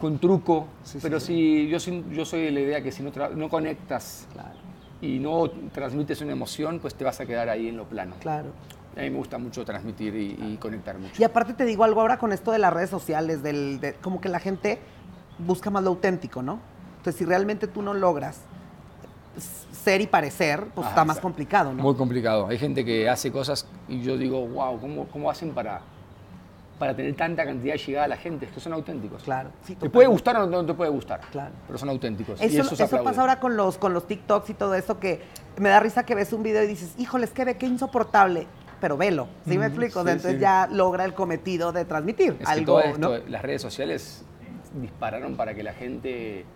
con 0.00 0.18
truco, 0.18 0.66
Sí, 0.82 0.98
pero 1.02 1.20
sí. 1.20 1.26
si 1.26 1.68
yo, 1.68 1.78
soy- 1.78 2.04
yo 2.10 2.24
soy 2.24 2.42
de 2.44 2.50
la 2.50 2.60
idea 2.60 2.82
que 2.82 2.90
si 2.90 3.02
no, 3.02 3.10
no 3.36 3.48
conectas 3.48 4.26
Claro, 4.32 4.50
y 5.00 5.18
no 5.18 5.50
transmites 5.72 6.20
una 6.22 6.32
emoción, 6.32 6.78
pues 6.80 6.94
te 6.94 7.04
vas 7.04 7.20
a 7.20 7.26
quedar 7.26 7.48
ahí 7.48 7.68
en 7.68 7.76
lo 7.76 7.84
plano. 7.84 8.14
claro. 8.20 8.48
A 8.96 9.02
mí 9.02 9.10
me 9.10 9.18
gusta 9.18 9.38
mucho 9.38 9.64
transmitir 9.64 10.16
y, 10.16 10.36
y 10.52 10.56
conectar 10.56 10.98
mucho. 10.98 11.14
Y 11.16 11.22
aparte 11.24 11.54
te 11.54 11.64
digo 11.64 11.84
algo 11.84 12.00
ahora 12.00 12.18
con 12.18 12.32
esto 12.32 12.50
de 12.50 12.58
las 12.58 12.72
redes 12.72 12.90
sociales, 12.90 13.40
del, 13.42 13.78
de- 13.80 13.94
como 13.94 14.20
que 14.20 14.28
la 14.28 14.40
gente 14.40 14.80
busca 15.38 15.70
más 15.70 15.84
lo 15.84 15.90
auténtico, 15.90 16.42
¿no? 16.42 16.58
Entonces, 16.96 17.16
si 17.16 17.24
realmente 17.24 17.68
tú 17.68 17.82
no 17.82 17.94
logras 17.94 18.40
ser 19.72 20.00
y 20.00 20.06
parecer, 20.08 20.66
pues 20.74 20.86
Ajá, 20.86 20.88
está 20.90 21.04
más 21.04 21.20
complicado, 21.20 21.72
¿no? 21.72 21.82
Muy 21.82 21.94
complicado. 21.94 22.48
Hay 22.48 22.58
gente 22.58 22.84
que 22.84 23.08
hace 23.08 23.30
cosas 23.30 23.66
y 23.88 24.02
yo 24.02 24.16
digo, 24.18 24.46
wow, 24.48 24.78
¿cómo, 24.80 25.06
cómo 25.06 25.30
hacen 25.30 25.52
para, 25.52 25.80
para 26.80 26.96
tener 26.96 27.14
tanta 27.14 27.44
cantidad 27.44 27.74
de 27.74 27.78
llegada 27.78 28.06
a 28.06 28.08
la 28.08 28.16
gente? 28.16 28.46
Es 28.46 28.52
que 28.52 28.58
son 28.58 28.72
auténticos. 28.72 29.22
Claro. 29.22 29.50
sí, 29.64 29.76
Te 29.76 29.90
puede 29.90 30.08
gustar 30.08 30.34
o 30.38 30.46
no 30.46 30.64
te 30.64 30.72
puede 30.72 30.90
gustar, 30.90 31.20
Claro. 31.30 31.52
pero 31.66 31.78
son 31.78 31.90
auténticos. 31.90 32.40
y 32.40 32.46
Eso, 32.46 32.74
eso 32.74 33.04
pasa 33.04 33.20
ahora 33.20 33.38
con 33.38 33.54
los, 33.54 33.76
con 33.76 33.92
los 33.92 34.06
TikToks 34.08 34.48
y 34.48 34.54
todo 34.54 34.74
eso 34.74 34.98
que 34.98 35.20
me 35.58 35.68
da 35.68 35.78
risa 35.78 36.04
que 36.06 36.14
ves 36.14 36.32
un 36.32 36.42
video 36.42 36.64
y 36.64 36.66
dices, 36.66 36.94
híjole, 36.98 37.26
es 37.26 37.32
que 37.32 37.44
ve 37.44 37.58
qué 37.58 37.66
insoportable, 37.66 38.46
pero 38.80 38.96
velo. 38.96 39.28
¿Sí 39.46 39.58
me 39.58 39.66
explico? 39.66 40.02
sí, 40.02 40.08
Entonces 40.08 40.34
sí. 40.36 40.38
ya 40.40 40.68
logra 40.72 41.04
el 41.04 41.12
cometido 41.12 41.70
de 41.70 41.84
transmitir 41.84 42.36
Es 42.40 42.46
que 42.46 42.52
algo, 42.52 42.64
todo 42.64 42.80
esto, 42.80 42.98
¿no? 42.98 43.18
las 43.28 43.42
redes 43.42 43.60
sociales 43.60 44.24
dispararon 44.80 45.36
para 45.36 45.52
que 45.54 45.62
la 45.62 45.74
gente 45.74 46.46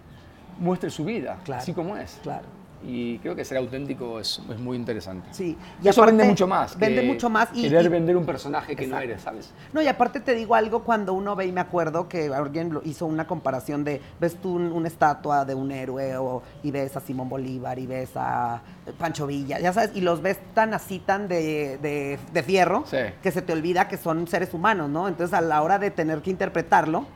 muestre 0.58 0.88
su 0.88 1.04
vida, 1.04 1.36
Claro. 1.44 1.60
así 1.60 1.74
como 1.74 1.98
es. 1.98 2.18
Claro. 2.22 2.46
Y 2.86 3.18
creo 3.20 3.34
que 3.34 3.44
ser 3.46 3.56
auténtico 3.56 4.20
es, 4.20 4.42
es 4.50 4.58
muy 4.60 4.76
interesante. 4.76 5.26
Sí. 5.32 5.56
Y 5.82 5.88
eso 5.88 6.04
vende 6.04 6.24
mucho 6.24 6.46
más. 6.46 6.78
Vende 6.78 7.00
que 7.00 7.06
mucho 7.06 7.30
más 7.30 7.48
y, 7.54 7.62
Querer 7.62 7.86
y- 7.86 7.88
vender 7.88 8.14
un 8.16 8.26
personaje 8.26 8.76
que 8.76 8.86
no 8.86 8.98
eres, 8.98 9.22
¿sabes? 9.22 9.52
No, 9.72 9.80
y 9.80 9.88
aparte 9.88 10.20
te 10.20 10.34
digo 10.34 10.54
algo 10.54 10.82
cuando 10.84 11.14
uno 11.14 11.34
ve, 11.34 11.46
y 11.46 11.52
me 11.52 11.62
acuerdo 11.62 12.08
que 12.08 12.26
alguien 12.34 12.78
hizo 12.84 13.06
una 13.06 13.26
comparación 13.26 13.84
de, 13.84 14.02
ves 14.20 14.36
tú 14.36 14.54
un- 14.56 14.70
una 14.72 14.88
estatua 14.88 15.44
de 15.46 15.54
un 15.54 15.70
héroe 15.72 16.16
o, 16.18 16.42
y 16.62 16.70
ves 16.70 16.94
a 16.96 17.00
Simón 17.00 17.28
Bolívar 17.30 17.78
y 17.78 17.86
ves 17.86 18.10
a 18.16 18.60
Pancho 18.98 19.26
Villa, 19.26 19.58
ya 19.60 19.72
sabes, 19.72 19.90
y 19.94 20.02
los 20.02 20.20
ves 20.20 20.38
tan 20.52 20.74
así, 20.74 20.98
tan 20.98 21.26
de, 21.26 21.78
de- 21.78 22.18
de 22.34 22.42
fierro, 22.42 22.84
Sí. 22.86 22.98
que 23.22 23.30
se 23.30 23.40
te 23.40 23.54
olvida 23.54 23.88
que 23.88 23.96
son 23.96 24.26
seres 24.28 24.52
humanos, 24.52 24.90
¿no? 24.90 25.08
Entonces 25.08 25.32
a 25.32 25.40
la 25.40 25.62
hora 25.62 25.78
de 25.78 25.90
tener 25.90 26.20
que 26.20 26.30
interpretarlo, 26.30 27.06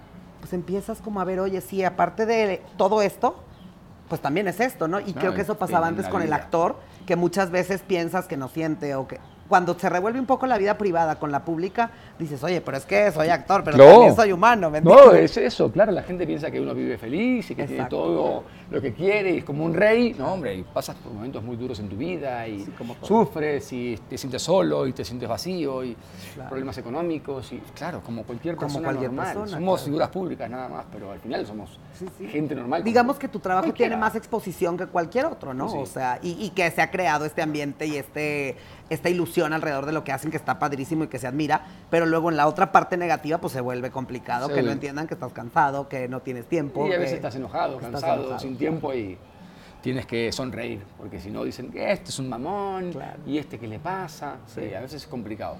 pues 0.40 0.52
empiezas 0.54 1.00
como 1.02 1.20
a 1.20 1.24
ver, 1.24 1.40
oye, 1.40 1.60
sí, 1.60 1.84
aparte 1.84 2.24
de 2.24 2.62
todo 2.78 3.02
esto, 3.02 3.42
pues 4.08 4.20
también 4.20 4.48
es 4.48 4.60
esto, 4.60 4.88
¿no? 4.88 5.00
Y 5.00 5.12
No, 5.12 5.20
creo 5.20 5.34
que 5.34 5.42
eso 5.42 5.56
pasaba 5.56 5.86
antes 5.86 6.08
con 6.08 6.22
el 6.22 6.32
actor, 6.32 6.76
que 7.06 7.16
muchas 7.16 7.50
veces 7.50 7.82
piensas 7.86 8.26
que 8.26 8.36
no 8.36 8.48
siente 8.48 8.94
o 8.94 9.06
que 9.06 9.18
cuando 9.48 9.78
se 9.78 9.88
revuelve 9.88 10.20
un 10.20 10.26
poco 10.26 10.46
la 10.46 10.58
vida 10.58 10.76
privada 10.76 11.16
con 11.16 11.32
la 11.32 11.44
pública, 11.44 11.90
dices, 12.18 12.44
oye, 12.44 12.60
pero 12.60 12.76
es 12.76 12.84
que 12.84 13.10
soy 13.12 13.28
actor, 13.28 13.64
pero 13.64 13.76
Claro. 13.78 13.92
también 13.92 14.14
soy 14.14 14.32
humano, 14.32 14.70
¿me 14.70 14.80
No, 14.82 15.12
es 15.12 15.36
eso, 15.38 15.72
claro, 15.72 15.90
la 15.90 16.02
gente 16.02 16.26
piensa 16.26 16.50
que 16.50 16.60
uno 16.60 16.74
vive 16.74 16.98
feliz 16.98 17.50
y 17.50 17.54
que 17.54 17.66
tiene 17.66 17.86
todo 17.86 18.44
lo 18.70 18.80
que 18.82 18.92
quiere 18.92 19.30
y 19.34 19.38
es 19.38 19.44
como 19.44 19.64
un 19.64 19.72
rey. 19.74 20.14
No, 20.18 20.34
hombre, 20.34 20.54
y 20.56 20.62
pasas 20.62 20.94
por 20.96 21.12
momentos 21.12 21.42
muy 21.42 21.56
duros 21.56 21.78
en 21.80 21.88
tu 21.88 21.96
vida 21.96 22.46
y 22.46 22.64
Sí, 22.64 22.70
como 22.76 22.94
todo. 22.96 23.06
sufres 23.06 23.72
y 23.72 23.98
te 24.08 24.18
sientes 24.18 24.42
solo 24.42 24.86
y 24.86 24.92
te 24.92 25.04
sientes 25.04 25.28
vacío 25.28 25.82
y 25.84 25.96
Claro. 26.34 26.50
problemas 26.50 26.76
económicos 26.78 27.52
y 27.52 27.58
claro, 27.74 28.00
como 28.04 28.24
cualquier 28.24 28.56
Como 28.56 28.66
persona 28.68 28.88
cualquier 28.88 29.10
normal. 29.12 29.34
persona, 29.34 29.50
somos 29.58 29.74
claro. 29.80 29.84
figuras 29.86 30.08
públicas 30.10 30.50
nada 30.50 30.68
más, 30.68 30.84
pero 30.92 31.12
al 31.12 31.20
final 31.20 31.46
somos 31.46 31.78
Sí, 31.98 32.06
sí. 32.18 32.26
gente 32.28 32.54
normal. 32.54 32.84
Digamos 32.84 33.18
que 33.18 33.28
tu 33.28 33.38
trabajo 33.40 33.66
cualquiera. 33.68 33.90
tiene 33.90 34.00
más 34.00 34.14
exposición 34.14 34.76
que 34.76 34.86
cualquier 34.86 35.26
otro, 35.26 35.54
¿no? 35.54 35.66
O 35.72 35.86
sea, 35.86 36.18
y, 36.22 36.32
y 36.44 36.50
que 36.50 36.70
se 36.70 36.82
ha 36.82 36.90
creado 36.90 37.24
este 37.24 37.40
ambiente 37.42 37.86
y 37.86 37.96
este, 37.96 38.56
esta 38.90 39.08
ilusión 39.08 39.52
alrededor 39.52 39.86
de 39.86 39.92
lo 39.92 40.04
que 40.04 40.12
hacen 40.12 40.30
que 40.30 40.36
está 40.36 40.58
padrísimo 40.58 41.04
y 41.04 41.08
que 41.08 41.18
se 41.18 41.26
admira, 41.26 41.62
pero 41.90 42.04
luego 42.06 42.30
en 42.30 42.36
la 42.36 42.46
otra 42.46 42.70
parte 42.72 42.96
negativa 42.96 43.38
pues 43.38 43.52
se 43.54 43.60
vuelve 43.60 43.90
complicado, 43.90 44.48
Sí. 44.48 44.54
que 44.54 44.62
no 44.62 44.70
entiendan 44.72 45.06
que 45.06 45.14
estás 45.14 45.32
cansado, 45.32 45.88
que 45.88 46.06
no 46.08 46.20
tienes 46.20 46.46
tiempo. 46.46 46.84
Y 46.86 46.90
a 46.90 46.92
que 46.92 46.98
veces 46.98 47.14
estás 47.16 47.34
enojado, 47.36 47.76
estás 47.76 47.90
cansado, 47.92 48.20
enojado, 48.20 48.38
sin. 48.40 48.57
Tiempo 48.58 48.92
y 48.94 49.16
tienes 49.80 50.06
que 50.06 50.30
sonreír, 50.32 50.82
porque 50.98 51.20
si 51.20 51.30
no 51.30 51.44
dicen 51.44 51.70
que 51.70 51.90
este 51.92 52.10
es 52.10 52.18
un 52.18 52.28
mamón 52.28 52.92
Claro. 52.92 53.20
y 53.26 53.38
este 53.38 53.58
qué 53.58 53.68
le 53.68 53.78
pasa. 53.78 54.36
Sí, 54.46 54.62
Sí. 54.68 54.74
a 54.74 54.80
veces 54.80 55.02
es 55.02 55.08
complicado. 55.08 55.56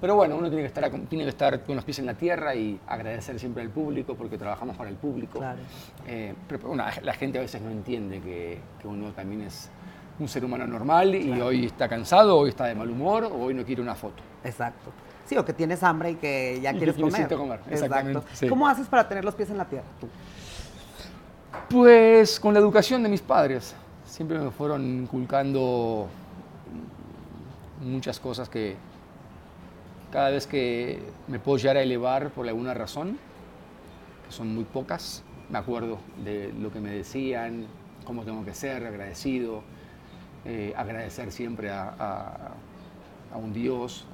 Pero 0.00 0.16
bueno, 0.16 0.34
uno 0.36 0.48
tiene 0.48 0.62
que, 0.62 0.66
estar, 0.66 0.90
tiene 1.08 1.22
que 1.24 1.30
estar 1.30 1.62
con 1.62 1.76
los 1.76 1.84
pies 1.84 2.00
en 2.00 2.06
la 2.06 2.14
tierra 2.14 2.54
y 2.56 2.78
agradecer 2.88 3.38
siempre 3.38 3.62
al 3.62 3.70
público, 3.70 4.16
porque 4.16 4.36
trabajamos 4.36 4.76
para 4.76 4.90
el 4.90 4.96
público. 4.96 5.38
Claro. 5.38 5.60
Eh, 6.08 6.34
pero 6.48 6.68
bueno, 6.68 6.84
la 7.02 7.12
gente 7.14 7.38
a 7.38 7.40
veces 7.42 7.62
no 7.62 7.70
entiende 7.70 8.20
que, 8.20 8.58
que 8.80 8.88
uno 8.88 9.12
también 9.12 9.42
es 9.42 9.70
un 10.18 10.26
ser 10.28 10.44
humano 10.44 10.66
normal 10.66 11.14
y 11.14 11.40
hoy 11.40 11.66
está 11.66 11.88
cansado, 11.88 12.36
hoy 12.36 12.48
está 12.50 12.64
de 12.66 12.74
mal 12.74 12.90
humor, 12.90 13.24
o 13.24 13.36
hoy 13.44 13.54
no 13.54 13.64
quiere 13.64 13.80
una 13.80 13.94
foto. 13.94 14.22
Exacto. 14.44 14.90
Sí, 15.24 15.36
o 15.36 15.44
que 15.44 15.52
tienes 15.52 15.82
hambre 15.84 16.10
y 16.10 16.14
que 16.16 16.58
ya 16.60 16.70
Y 16.70 16.72
que 16.74 16.78
quieres 16.78 16.96
comer. 16.96 17.28
comer, 17.28 17.58
Exacto. 17.60 17.72
exactamente, 17.84 18.26
sí. 18.32 18.48
¿Cómo 18.48 18.66
haces 18.66 18.88
para 18.88 19.08
tener 19.08 19.24
los 19.24 19.36
pies 19.36 19.50
en 19.50 19.56
la 19.58 19.66
tierra 19.66 19.86
tú? 20.00 20.08
Pues 21.68 22.38
con 22.38 22.54
la 22.54 22.60
educación 22.60 23.02
de 23.02 23.08
mis 23.08 23.20
padres. 23.20 23.74
Siempre 24.04 24.38
me 24.38 24.50
fueron 24.50 24.84
inculcando 24.84 26.08
muchas 27.80 28.20
cosas 28.20 28.48
que 28.48 28.76
cada 30.12 30.30
vez 30.30 30.46
que 30.46 31.02
me 31.28 31.38
puedo 31.38 31.56
llegar 31.56 31.78
a 31.78 31.82
elevar 31.82 32.30
por 32.30 32.46
alguna 32.46 32.74
razón, 32.74 33.18
que 34.26 34.32
son 34.32 34.54
muy 34.54 34.64
pocas, 34.64 35.22
me 35.48 35.58
acuerdo 35.58 35.98
de 36.22 36.52
lo 36.52 36.70
que 36.70 36.80
me 36.80 36.90
decían, 36.90 37.66
cómo 38.04 38.24
tengo 38.24 38.44
que 38.44 38.54
ser, 38.54 38.84
agradecido, 38.86 39.62
eh, 40.44 40.74
agradecer 40.76 41.32
siempre 41.32 41.70
a, 41.70 42.52
un 43.34 43.52
Dios, 43.54 44.04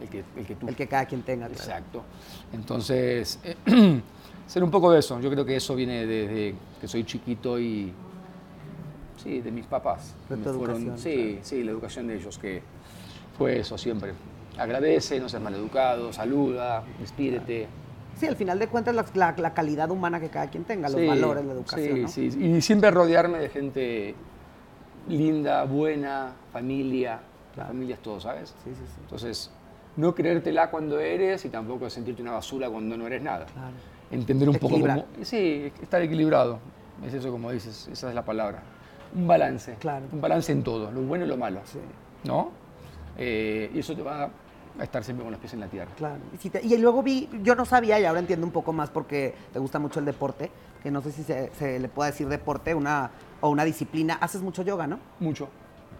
el 0.00 0.08
que, 0.08 0.24
el 0.36 0.46
que 0.46 0.54
tú 0.56 0.68
El 0.68 0.76
que 0.76 0.86
cada 0.88 1.06
quien 1.06 1.22
tenga. 1.22 1.46
claro. 1.46 1.62
Exacto. 1.62 2.02
Entonces, 2.52 3.38
eh, 3.44 3.56
ser 4.46 4.62
un 4.64 4.70
poco 4.70 4.90
de 4.92 5.00
eso. 5.00 5.20
Yo 5.20 5.30
creo 5.30 5.44
que 5.44 5.56
eso 5.56 5.74
viene 5.74 6.06
desde 6.06 6.54
que 6.80 6.88
soy 6.88 7.04
chiquito 7.04 7.58
y. 7.58 7.92
Sí, 9.22 9.40
de 9.40 9.50
mis 9.50 9.66
papás. 9.66 10.14
De 10.28 10.36
tu 10.36 10.48
educación, 10.50 10.98
sí, 10.98 11.38
sí, 11.42 11.64
la 11.64 11.72
educación 11.72 12.06
de 12.06 12.16
ellos, 12.16 12.38
que 12.38 12.62
fue 13.36 13.58
eso 13.58 13.76
siempre. 13.76 14.12
Agradece, 14.56 15.18
no 15.20 15.28
seas 15.28 15.42
maleducado, 15.42 16.12
saluda, 16.12 16.84
despídete. 17.00 17.68
Sí, 18.16 18.26
al 18.26 18.36
final 18.36 18.58
de 18.58 18.66
cuentas 18.68 18.94
la, 18.94 19.04
la- 19.14 19.34
la 19.36 19.54
calidad 19.54 19.90
humana 19.90 20.18
que 20.18 20.28
cada 20.28 20.48
quien 20.50 20.64
tenga, 20.64 20.88
los 20.88 21.00
Sí, 21.00 21.06
valores, 21.06 21.44
la 21.44 21.52
educación, 21.52 21.96
sí, 21.96 22.02
¿no? 22.02 22.08
sí. 22.32 22.44
Y 22.56 22.60
siempre 22.62 22.90
rodearme 22.90 23.38
de 23.38 23.48
gente 23.48 24.14
linda, 25.08 25.64
buena, 25.64 26.32
familia. 26.52 27.20
Claro. 27.54 27.68
Familia 27.70 27.94
es 27.96 28.02
todo, 28.02 28.20
¿sabes? 28.20 28.50
Sí, 28.64 28.70
sí, 28.70 28.82
sí. 28.86 29.00
Entonces, 29.02 29.50
no 29.98 30.14
creértela 30.14 30.70
cuando 30.70 30.98
eres 31.00 31.44
y 31.44 31.48
tampoco 31.48 31.90
sentirte 31.90 32.22
una 32.22 32.32
basura 32.32 32.70
cuando 32.70 32.96
no 32.96 33.06
eres 33.06 33.20
nada. 33.20 33.46
Claro. 33.46 33.74
Entender 34.10 34.48
un 34.48 34.54
poco 34.56 34.80
cómo... 34.80 35.04
Sí, 35.22 35.70
estar 35.82 36.00
equilibrado. 36.00 36.60
Es 37.04 37.12
eso 37.14 37.30
como 37.30 37.50
dices, 37.50 37.88
esa 37.92 38.08
es 38.08 38.14
la 38.14 38.24
palabra. 38.24 38.62
Un 39.14 39.26
balance. 39.26 39.74
Claro. 39.80 40.06
Un 40.12 40.20
balance 40.20 40.52
en 40.52 40.62
todo, 40.62 40.90
lo 40.92 41.00
bueno 41.02 41.24
y 41.24 41.28
lo 41.28 41.36
malo. 41.36 41.60
Sí. 41.64 41.78
¿No? 42.24 42.50
Eh, 43.18 43.70
y 43.74 43.80
eso 43.80 43.94
te 43.96 44.02
va 44.02 44.30
a 44.78 44.82
estar 44.84 45.02
siempre 45.02 45.24
con 45.24 45.32
los 45.32 45.40
pies 45.40 45.52
en 45.54 45.60
la 45.60 45.66
tierra. 45.66 45.90
Claro. 45.96 46.18
Y, 46.32 46.36
si 46.38 46.48
te- 46.50 46.64
y 46.64 46.76
luego 46.78 47.02
vi, 47.02 47.28
yo 47.42 47.56
no 47.56 47.64
sabía 47.64 47.98
y 47.98 48.04
ahora 48.04 48.20
entiendo 48.20 48.46
un 48.46 48.52
poco 48.52 48.72
más 48.72 48.90
porque 48.90 49.34
te 49.52 49.58
gusta 49.58 49.80
mucho 49.80 49.98
el 49.98 50.06
deporte, 50.06 50.50
que 50.82 50.90
no 50.92 51.02
sé 51.02 51.10
si 51.10 51.24
se, 51.24 51.50
se 51.58 51.80
le 51.80 51.88
puede 51.88 52.12
decir 52.12 52.28
deporte 52.28 52.72
una, 52.74 53.10
o 53.40 53.50
una 53.50 53.64
disciplina. 53.64 54.14
Haces 54.20 54.42
mucho 54.42 54.62
yoga, 54.62 54.86
¿no? 54.86 55.00
Mucho. 55.18 55.48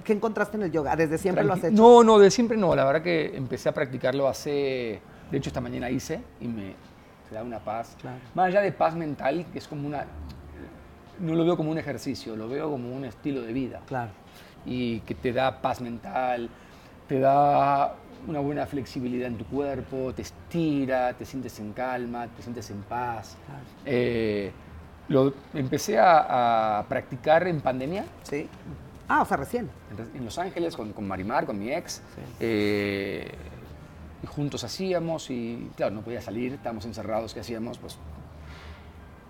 ¿Qué 0.05 0.12
encontraste 0.12 0.57
en 0.57 0.64
el 0.64 0.73
yoga? 0.73 0.97
¿Desde 0.97 1.19
siempre 1.19 1.45
lo 1.45 1.52
has 1.52 1.64
hecho? 1.64 1.75
No, 1.75 2.02
no, 2.02 2.19
de 2.19 2.31
siempre 2.31 2.57
no. 2.57 2.75
La 2.75 2.85
verdad 2.85 3.02
que 3.02 3.37
empecé 3.37 3.69
a 3.69 3.73
practicarlo 3.73 4.28
hace. 4.28 5.00
De 5.31 5.37
hecho, 5.37 5.50
esta 5.50 5.61
mañana 5.61 5.90
hice 5.90 6.23
y 6.40 6.49
me 6.49 6.75
te 7.28 7.35
da 7.35 7.43
una 7.43 7.59
paz. 7.59 7.97
Claro. 8.00 8.19
Más 8.35 8.47
allá 8.47 8.61
de 8.62 8.73
paz 8.73 8.95
mental, 8.95 9.47
que 9.52 9.59
es 9.59 9.69
como 9.69 9.87
una. 9.87 10.07
No 11.21 11.35
lo 11.35 11.45
veo 11.45 11.57
como 11.57 11.71
un 11.71 11.78
ejercicio, 11.78 12.37
lo 12.37 12.49
veo 12.49 12.71
como 12.71 12.95
un 12.95 13.05
estilo 13.05 13.43
de 13.43 13.52
vida. 13.52 13.81
Claro. 13.87 14.11
Y 14.64 15.00
que 15.00 15.14
te 15.14 15.33
da 15.33 15.61
paz 15.61 15.81
mental, 15.81 16.49
te 17.09 17.19
da 17.19 17.95
una 18.26 18.40
buena 18.40 18.67
flexibilidad 18.67 19.28
en 19.28 19.38
tu 19.38 19.45
cuerpo, 19.47 20.12
te 20.14 20.23
estira, 20.23 21.12
te 21.14 21.25
sientes 21.25 21.59
en 21.61 21.73
calma, 21.73 22.26
te 22.28 22.43
sientes 22.43 22.71
en 22.71 22.83
paz. 22.83 23.37
Claro. 23.47 23.64
Eh, 23.85 24.52
lo 25.09 25.33
empecé 25.55 25.99
a, 25.99 26.78
a 26.78 26.85
practicar 26.87 27.49
en 27.49 27.62
pandemia 27.62 28.05
¿Sí? 28.23 28.47
Ah, 29.09 29.23
o 29.23 29.25
sea, 29.25 29.37
recién. 29.38 29.71
en 30.15 30.25
Los 30.25 30.38
Ángeles 30.38 30.77
con, 30.77 30.93
con 30.93 31.07
Marimar, 31.09 31.47
con 31.47 31.59
mi 31.59 31.73
ex. 31.73 31.95
Sí. 31.95 32.03
eh, 32.41 33.31
y 34.23 34.27
juntos 34.27 34.65
hacíamos 34.65 35.31
y 35.31 35.71
claro, 35.77 35.95
no 35.95 36.00
podía 36.03 36.21
salir, 36.21 36.53
estábamos 36.55 36.85
encerrados, 36.85 37.33
¿qué 37.35 37.41
hacíamos? 37.41 37.79
Pues 37.79 37.97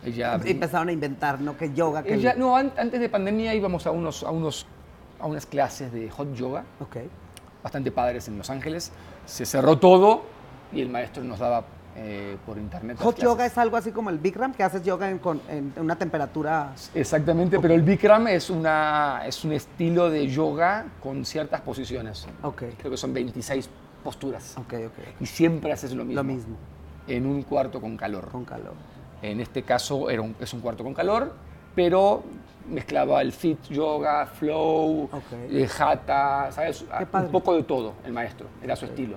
ella... 0.05 0.41
Empezaron 0.45 0.89
a 0.89 0.93
inventar, 0.93 1.41
¿no? 1.41 1.57
Que 1.57 1.73
yoga, 1.75 2.03
que... 2.03 2.15
ella- 2.15 2.35
no, 2.37 2.57
an- 2.57 2.73
antes 2.77 2.99
de 3.01 3.09
pandemia 3.09 3.55
íbamos 3.55 3.87
a, 3.87 3.91
unos, 3.91 4.23
a, 4.23 4.31
unos, 4.31 4.67
a 5.21 5.27
unas 5.27 5.45
clases 5.47 5.93
de 5.93 6.09
hot 6.11 6.33
yoga, 6.35 6.65
Ok. 6.81 6.97
bastante 7.63 7.91
padres 7.93 8.29
en 8.29 8.39
Los 8.39 8.49
Ángeles. 8.51 8.93
Se 9.27 9.45
cerró 9.45 9.79
todo 9.79 10.23
y 10.73 10.81
el 10.81 10.89
maestro 10.89 11.23
nos 11.23 11.39
daba 11.39 11.65
eh, 12.01 12.37
por 12.47 12.57
internet. 12.59 12.97
Hot 13.01 13.19
yoga 13.19 13.45
es 13.45 13.59
algo 13.59 13.77
así 13.77 13.91
como 13.91 14.11
el 14.11 14.19
Bikram, 14.19 14.53
que 14.55 14.63
haces 14.63 14.85
yoga 14.85 15.11
en, 15.11 15.19
con- 15.19 15.41
en 15.49 15.73
una 15.79 15.97
temperatura... 15.97 16.73
Exactamente, 16.95 17.59
pero 17.59 17.75
el 17.75 17.83
Bikram 17.83 18.29
es, 18.29 18.51
una, 18.51 19.23
es 19.27 19.45
un 19.45 19.53
estilo 19.53 20.09
de 20.09 20.29
yoga 20.29 20.87
con 21.03 21.25
ciertas 21.25 21.61
posiciones. 21.63 22.27
Ok, 22.43 22.63
Creo 22.79 22.91
que 22.93 22.97
son 22.97 23.13
26 23.13 23.69
posturas. 24.05 24.57
ok, 24.59 24.75
ok. 24.87 25.21
Y 25.21 25.27
siempre 25.27 25.73
haces 25.73 25.93
lo 25.93 26.05
mismo. 26.05 26.23
Lo 26.23 26.25
mismo, 26.25 26.57
En 27.09 27.27
un 27.27 27.43
cuarto 27.43 27.81
con 27.81 27.97
calor. 27.97 28.29
con 28.31 28.45
calor. 28.45 28.75
En 29.21 29.41
este 29.41 29.63
caso 29.65 30.09
era 30.09 30.23
un- 30.23 30.37
es 30.39 30.53
un 30.55 30.61
cuarto 30.61 30.85
con 30.85 30.95
calor, 30.95 31.33
pero 31.75 32.23
mezclaba 32.71 33.23
el 33.23 33.33
fit 33.33 33.59
yoga, 33.71 34.27
flow, 34.27 35.09
hatha, 35.79 36.53
¿sabes? 36.53 36.85
Padre. 37.11 37.27
Un 37.27 37.33
poco 37.33 37.57
de 37.57 37.63
todo, 37.65 37.95
el 38.05 38.13
maestro, 38.13 38.47
era 38.63 38.77
su 38.77 38.85
estilo. 38.85 39.17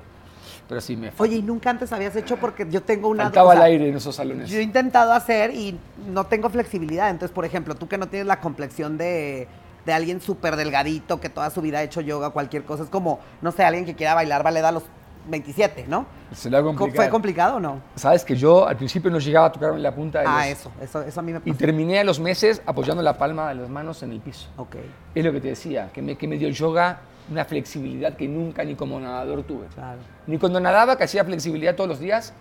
Pero 0.72 0.80
sí, 0.80 0.96
me 0.96 1.12
Oye, 1.18 1.36
¿y 1.36 1.42
nunca 1.42 1.70
antes 1.70 1.92
habías 1.92 2.16
hecho? 2.16 2.38
Porque 2.38 2.66
yo 2.70 2.82
tengo 2.82 3.10
una... 3.10 3.24
faltaba 3.24 3.50
o 3.50 3.52
sea, 3.52 3.60
el 3.68 3.74
aire 3.74 3.90
en 3.90 3.98
esos 3.98 4.16
salones. 4.16 4.50
Yo 4.50 4.58
he 4.58 4.62
intentado 4.62 5.12
hacer 5.12 5.54
y 5.54 5.78
no 6.08 6.24
tengo 6.28 6.50
flexibilidad. 6.50 7.10
Entonces, 7.10 7.36
por 7.36 7.44
ejemplo, 7.44 7.76
tú 7.76 7.90
que 7.90 7.98
no 7.98 8.08
tienes 8.08 8.26
la 8.26 8.40
complexión 8.40 8.98
de, 8.98 9.50
de 9.86 9.92
alguien 9.94 10.22
súper 10.22 10.56
delgadito 10.56 11.20
que 11.20 11.28
toda 11.28 11.50
su 11.50 11.60
vida 11.62 11.80
ha 11.80 11.84
hecho 11.84 12.00
yoga, 12.00 12.30
cualquier 12.30 12.64
cosa, 12.64 12.84
es 12.84 12.90
como, 12.90 13.20
no 13.42 13.52
sé, 13.52 13.66
alguien 13.66 13.84
que 13.84 13.96
quiera 13.96 14.14
bailar 14.14 14.44
ballet 14.44 14.64
a 14.64 14.72
los 14.72 14.84
27, 15.28 15.88
¿no? 15.90 16.06
Se 16.34 16.50
le 16.50 16.56
va 16.56 16.62
a 16.62 16.64
Co- 16.64 16.78
complicar. 16.78 17.04
¿Fue 17.06 17.12
complicado 17.12 17.58
o 17.58 17.60
no? 17.60 17.82
Sabes 17.96 18.24
que 18.24 18.38
yo 18.38 18.66
al 18.66 18.78
principio 18.78 19.12
no 19.12 19.20
llegaba 19.20 19.48
a 19.48 19.52
tocarme 19.52 19.78
la 19.80 19.94
punta 19.94 20.22
de 20.22 20.26
Ah, 20.26 20.38
los- 20.48 20.58
eso, 20.58 20.72
eso, 20.82 21.02
eso 21.02 21.20
a 21.20 21.24
mí 21.24 21.34
me 21.34 21.40
Y 21.44 21.52
pasó. 21.52 21.58
terminé 21.58 22.00
a 22.00 22.06
los 22.06 22.18
meses 22.22 22.62
apoyando 22.66 23.04
la 23.04 23.18
palma 23.18 23.50
de 23.50 23.56
las 23.56 23.70
manos 23.70 24.02
en 24.04 24.14
el 24.14 24.22
piso. 24.22 24.48
Ok, 24.56 24.78
Es 25.14 25.26
lo 25.26 25.34
que 25.34 25.42
te 25.42 25.50
decía, 25.50 25.90
que 25.92 26.02
me, 26.02 26.16
que 26.16 26.30
me 26.30 26.38
dio 26.38 26.48
el 26.48 26.54
yoga 26.56 27.02
una 27.30 27.46
flexibilidad 27.46 28.16
que 28.16 28.28
nunca 28.28 28.64
ni 28.64 28.76
como 28.76 29.00
nadador 29.00 29.44
tuve. 29.44 29.68
claro. 29.68 30.00
Ni 30.28 30.38
cuando 30.38 30.60
nadaba, 30.60 30.98
que 30.98 31.04
hacía 31.04 31.24
flexibilidad 31.24 31.76
todos 31.76 31.90
los 31.90 32.00
días, 32.00 32.34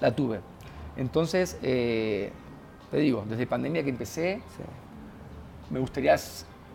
la 0.00 0.14
tuve. 0.14 0.40
Entonces, 0.96 1.58
eh, 1.62 2.30
te 2.90 2.98
digo, 2.98 3.24
desde 3.28 3.46
pandemia 3.46 3.82
que 3.82 3.90
empecé, 3.90 4.40
Sí. 4.56 4.62
me 5.70 5.78
gustaría 5.80 6.16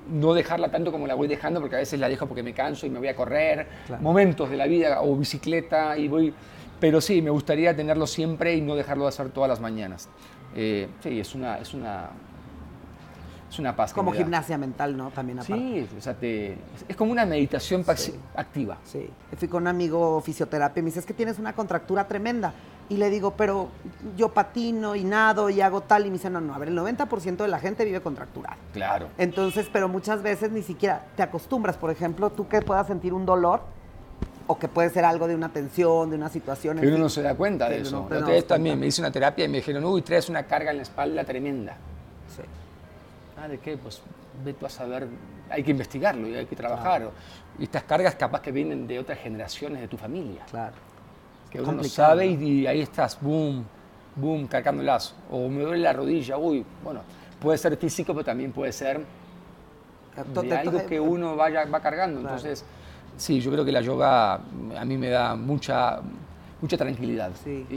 no 0.10 0.34
dejarla 0.34 0.70
tanto 0.72 0.92
como 0.92 1.08
la 1.08 1.14
voy 1.16 1.28
dejando, 1.28 1.60
porque 1.62 1.76
a 1.76 1.80
veces 1.80 2.00
la 2.00 2.10
dejo 2.10 2.26
porque 2.28 2.44
me 2.44 2.54
canso 2.54 2.86
y 2.86 2.90
me 2.90 3.00
voy 3.00 3.08
a 3.08 3.16
correr, 3.16 3.68
Claro. 3.88 4.02
momentos 4.02 4.50
de 4.50 4.58
la 4.58 4.66
vida, 4.66 5.02
o 5.02 5.16
bicicleta, 5.16 5.98
y 5.98 6.08
voy... 6.08 6.34
Pero 6.80 7.00
sí, 7.00 7.22
me 7.22 7.30
gustaría 7.30 7.76
tenerlo 7.76 8.08
siempre 8.08 8.56
y 8.56 8.62
no 8.62 8.76
dejarlo 8.76 9.04
de 9.04 9.10
hacer 9.10 9.30
todas 9.30 9.48
las 9.48 9.60
mañanas. 9.60 10.10
Eh, 10.56 10.90
sí, 11.02 11.20
es 11.20 11.36
una, 11.36 11.60
es 11.60 11.74
una, 11.76 12.10
es 13.52 13.60
una 13.60 13.76
paz. 13.76 13.94
Como 13.94 14.12
gimnasia 14.14 14.58
mental, 14.58 14.96
¿no? 14.96 15.10
También 15.12 15.40
aparte. 15.40 15.54
Sí, 15.62 15.88
o 15.98 16.02
sea, 16.02 16.14
te- 16.14 16.58
es 16.88 16.96
como 16.96 17.12
una 17.12 17.26
meditación 17.26 17.84
Sí. 17.96 18.14
activa. 18.36 18.78
Sí, 18.86 19.10
fui 19.38 19.48
con 19.48 19.64
un 19.64 19.68
amigo 19.68 20.22
fisioterapia 20.22 20.80
y 20.80 20.84
me 20.84 20.88
dice, 20.88 21.00
es 21.00 21.06
que 21.06 21.14
tienes 21.14 21.38
una 21.38 21.54
contractura 21.54 22.08
tremenda. 22.08 22.54
Y 22.90 22.98
le 22.98 23.10
digo, 23.10 23.36
pero 23.38 23.70
yo 24.18 24.30
patino 24.30 24.96
y 24.96 25.04
nado 25.06 25.50
y 25.50 25.62
hago 25.62 25.82
tal. 25.82 26.06
Y 26.06 26.10
me 26.10 26.14
dice, 26.18 26.30
no, 26.30 26.42
no, 26.42 26.54
a 26.54 26.58
ver, 26.58 26.70
el 26.70 26.76
90% 26.78 27.44
de 27.44 27.48
la 27.50 27.60
gente 27.60 27.86
vive 27.86 28.02
contracturada. 28.02 28.58
Claro. 28.74 29.08
Entonces, 29.18 29.70
pero 29.72 29.88
muchas 29.88 30.22
veces 30.22 30.52
ni 30.52 30.62
siquiera 30.62 31.06
te 31.16 31.24
acostumbras. 31.24 31.78
Por 31.78 31.90
ejemplo, 31.92 32.30
tú 32.32 32.48
que 32.50 32.62
puedas 32.62 32.88
sentir 32.88 33.14
un 33.14 33.26
dolor 33.26 33.62
o 34.48 34.58
que 34.60 34.68
puede 34.68 34.90
ser 34.90 35.06
algo 35.06 35.28
de 35.28 35.36
una 35.36 35.50
tensión, 35.54 36.10
de 36.10 36.18
una 36.18 36.28
situación. 36.28 36.76
Pero 36.78 36.88
uno 36.90 36.96
fin. 36.98 37.04
no 37.04 37.10
se 37.10 37.22
da 37.22 37.36
cuenta 37.36 37.70
de 37.70 37.82
eso. 37.82 38.08
no 38.10 38.26
vez 38.28 38.46
también 38.48 38.78
me 38.78 38.88
hice 38.88 39.00
una 39.02 39.12
terapia 39.12 39.46
y 39.46 39.48
me 39.48 39.58
dijeron, 39.58 39.86
uy, 39.86 40.02
traes 40.02 40.28
una 40.28 40.44
carga 40.44 40.72
en 40.72 40.78
la 40.78 40.84
espalda 40.84 41.24
tremenda. 41.24 41.78
Sí, 42.36 42.42
Ah, 43.42 43.48
¿de 43.48 43.58
qué? 43.60 43.78
Pues 43.78 44.02
ve 44.46 44.54
tú 44.54 44.66
a 44.66 44.70
saber, 44.70 45.08
hay 45.50 45.64
que 45.64 45.72
investigarlo 45.72 46.28
y 46.28 46.36
hay 46.36 46.46
que 46.46 46.56
trabajar. 46.56 47.10
Y 47.58 47.64
estas 47.64 47.84
cargas 47.84 48.16
capaz 48.16 48.42
que 48.42 48.52
vienen 48.52 48.86
de 48.88 49.00
otras 49.00 49.20
generaciones 49.20 49.82
de 49.82 49.88
tu 49.88 49.98
familia. 49.98 50.46
claro. 50.50 50.74
Que 51.50 51.58
uno 51.60 51.68
Complicado, 51.68 52.10
sabe 52.12 52.28
y, 52.28 52.62
y 52.62 52.68
ahí 52.68 52.80
estás, 52.80 53.18
boom, 53.20 53.66
boom, 54.16 54.48
cargándolas. 54.48 55.14
O 55.30 55.50
me 55.50 55.64
duele 55.64 55.84
la 55.84 55.92
rodilla, 55.92 56.38
uy, 56.38 56.64
bueno, 56.82 57.02
puede 57.42 57.58
ser 57.58 57.76
físico, 57.76 58.14
pero 58.14 58.24
también 58.24 58.54
puede 58.54 58.72
ser 58.72 59.02
de 60.42 60.56
algo 60.58 60.86
que 60.86 60.98
uno 60.98 61.36
vaya, 61.36 61.66
va 61.66 61.82
cargando. 61.82 62.22
Claro. 62.22 62.38
Entonces, 62.38 62.64
sí, 63.18 63.42
yo 63.42 63.52
creo 63.52 63.66
que 63.66 63.72
la 63.74 63.82
yoga 63.82 64.36
a 64.36 64.86
mí 64.86 64.98
me 64.98 65.10
da 65.10 65.36
mucha, 65.36 66.00
mucha 66.62 66.78
tranquilidad 66.78 67.32
Sí. 67.44 67.66
y, 67.70 67.76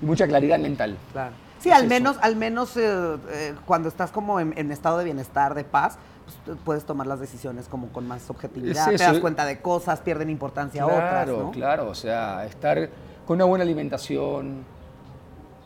y 0.00 0.06
mucha 0.06 0.26
claridad 0.26 0.58
mental. 0.58 0.96
Claro. 1.12 1.34
Sí, 1.62 1.70
al 1.70 1.86
menos, 1.86 2.16
al 2.20 2.36
menos 2.36 2.76
eh, 2.76 3.16
eh, 3.30 3.54
cuando 3.64 3.88
estás 3.88 4.10
como 4.10 4.40
en, 4.40 4.52
en 4.56 4.72
estado 4.72 4.98
de 4.98 5.04
bienestar, 5.04 5.54
de 5.54 5.62
paz, 5.64 5.96
pues, 6.44 6.58
puedes 6.64 6.84
tomar 6.84 7.06
las 7.06 7.20
decisiones 7.20 7.68
como 7.68 7.88
con 7.88 8.06
más 8.08 8.28
objetividad. 8.30 8.92
Es 8.92 8.98
Te 9.00 9.04
das 9.06 9.18
cuenta 9.20 9.44
de 9.44 9.60
cosas, 9.60 10.00
pierden 10.00 10.28
importancia 10.30 10.84
otras, 10.86 10.98
Claro, 11.24 11.38
¿no? 11.44 11.50
claro, 11.52 11.88
o 11.88 11.94
sea, 11.94 12.44
estar 12.46 12.88
con 13.26 13.36
una 13.36 13.44
buena 13.44 13.62
alimentación. 13.62 14.64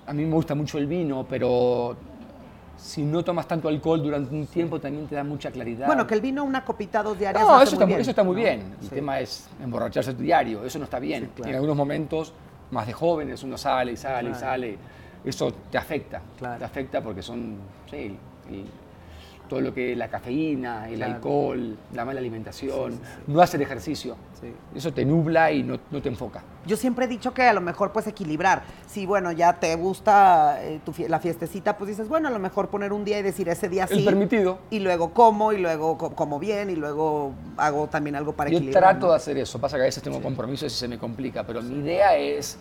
A 0.06 0.12
mí 0.12 0.24
me 0.24 0.34
gusta 0.34 0.54
mucho 0.54 0.76
el 0.78 0.86
vino, 0.86 1.26
pero 1.28 1.96
si 2.76 3.02
no 3.02 3.24
tomas 3.24 3.48
tanto 3.48 3.68
alcohol 3.68 4.02
durante 4.02 4.34
un 4.34 4.46
tiempo 4.46 4.78
también 4.78 5.06
te 5.06 5.14
da 5.14 5.24
mucha 5.24 5.50
claridad. 5.50 5.86
Bueno, 5.86 6.06
que 6.06 6.12
el 6.14 6.20
vino 6.20 6.44
una 6.44 6.62
copita 6.64 7.02
dos 7.02 7.18
diarias 7.18 7.42
No, 7.42 7.60
eso 7.62 7.72
está, 7.72 7.86
bien, 7.86 8.00
eso 8.00 8.10
está 8.10 8.22
muy 8.22 8.36
¿no? 8.36 8.42
bien. 8.42 8.76
El 8.82 8.88
Sí. 8.88 8.94
tema 8.94 9.18
es 9.18 9.48
emborracharse 9.62 10.12
diario, 10.12 10.62
eso 10.64 10.78
no 10.78 10.84
está 10.84 10.98
bien. 10.98 11.24
Sí, 11.24 11.30
claro. 11.36 11.48
En 11.50 11.54
algunos 11.56 11.76
momentos, 11.76 12.34
más 12.70 12.86
de 12.86 12.92
jóvenes, 12.92 13.42
uno 13.42 13.56
sale 13.56 13.92
y 13.92 13.96
sale 13.96 14.28
y 14.28 14.32
Claro. 14.32 14.46
sale. 14.46 14.78
Eso 15.24 15.52
te 15.70 15.78
afecta. 15.78 16.20
Claro. 16.38 16.58
Te 16.58 16.64
afecta 16.64 17.00
porque 17.02 17.22
son, 17.22 17.56
sí, 17.90 18.16
el- 18.48 18.66
todo 19.48 19.60
lo 19.60 19.72
que 19.72 19.94
la 19.94 20.08
cafeína, 20.08 20.88
el 20.88 20.96
Claro. 20.96 21.14
alcohol, 21.14 21.76
la 21.94 22.04
mala 22.04 22.18
alimentación, 22.18 22.90
Sí, 22.94 22.98
sí, 23.00 23.04
sí. 23.26 23.32
no 23.32 23.40
hacer 23.40 23.62
ejercicio. 23.62 24.16
Eso 24.74 24.92
te 24.92 25.04
nubla 25.04 25.52
y 25.52 25.62
no, 25.62 25.78
no 25.92 26.02
te 26.02 26.08
enfoca. 26.08 26.42
Yo 26.66 26.76
siempre 26.76 27.04
he 27.04 27.08
dicho 27.08 27.32
que 27.32 27.42
a 27.44 27.52
lo 27.52 27.60
mejor 27.60 27.92
pues 27.92 28.08
equilibrar. 28.08 28.64
Si 28.88 29.06
bueno, 29.06 29.30
ya 29.30 29.52
te 29.60 29.72
gusta 29.76 30.58
eh, 30.64 30.80
tu 30.84 30.92
fie- 30.92 31.06
la 31.08 31.20
fiestecita, 31.20 31.78
pues 31.78 31.86
dices, 31.90 32.08
bueno, 32.08 32.26
a 32.26 32.32
lo 32.32 32.40
mejor 32.40 32.70
poner 32.70 32.92
un 32.92 33.04
día 33.04 33.20
y 33.20 33.22
decir 33.22 33.48
ese 33.48 33.68
día 33.68 33.84
El 33.88 33.98
sí. 34.00 34.04
permitido. 34.04 34.58
Y 34.70 34.80
luego 34.80 35.12
como, 35.14 35.52
y 35.52 35.58
luego 35.58 35.96
co- 35.96 36.10
como 36.10 36.40
bien, 36.40 36.68
y 36.68 36.74
luego 36.74 37.32
hago 37.56 37.86
también 37.86 38.16
algo 38.16 38.32
para 38.32 38.50
Yo 38.50 38.56
equilibrar. 38.56 38.82
trato 38.94 39.06
¿no? 39.06 39.12
de 39.12 39.16
hacer 39.18 39.38
eso. 39.38 39.60
Pasa 39.60 39.76
que 39.76 39.82
a 39.82 39.86
veces 39.86 40.02
tengo 40.02 40.20
compromisos 40.20 40.72
y 40.72 40.76
se 40.76 40.88
me 40.88 40.98
complica, 40.98 41.44
pero 41.44 41.62
mi 41.62 41.76
idea 41.84 42.16
es 42.16 42.58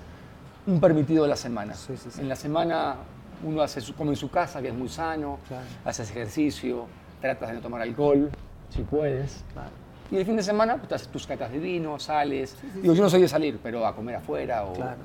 un 0.67 0.79
permitido 0.79 1.23
de 1.23 1.29
la 1.29 1.35
semana. 1.35 1.73
Sí, 1.73 1.95
sí, 1.97 2.09
sí. 2.11 2.21
En 2.21 2.29
la 2.29 2.35
semana 2.35 2.95
uno 3.43 3.61
hace 3.61 3.81
su, 3.81 3.95
come 3.95 4.11
en 4.11 4.15
su 4.15 4.29
casa, 4.29 4.61
que 4.61 4.69
es 4.69 4.73
muy 4.73 4.89
sano, 4.89 5.39
Claro. 5.47 5.65
haces 5.83 6.09
ejercicio, 6.09 6.85
tratas 7.21 7.49
de 7.49 7.55
no 7.55 7.61
tomar 7.61 7.81
alcohol, 7.81 8.29
si 8.69 8.81
puedes. 8.83 9.43
Claro. 9.53 9.69
Y 10.11 10.17
el 10.17 10.25
fin 10.25 10.35
de 10.35 10.43
semana 10.43 10.75
pues, 10.77 10.87
te 10.87 10.95
haces 10.95 11.07
tus 11.07 11.25
catas 11.25 11.51
de 11.51 11.59
vino, 11.59 11.99
sales. 11.99 12.55
Digo, 12.75 12.93
yo 12.93 13.03
no 13.03 13.09
soy 13.09 13.21
de 13.21 13.27
salir, 13.27 13.59
pero 13.61 13.85
a 13.85 13.95
comer 13.95 14.15
afuera 14.15 14.63
o... 14.65 14.73
Claro. 14.73 14.97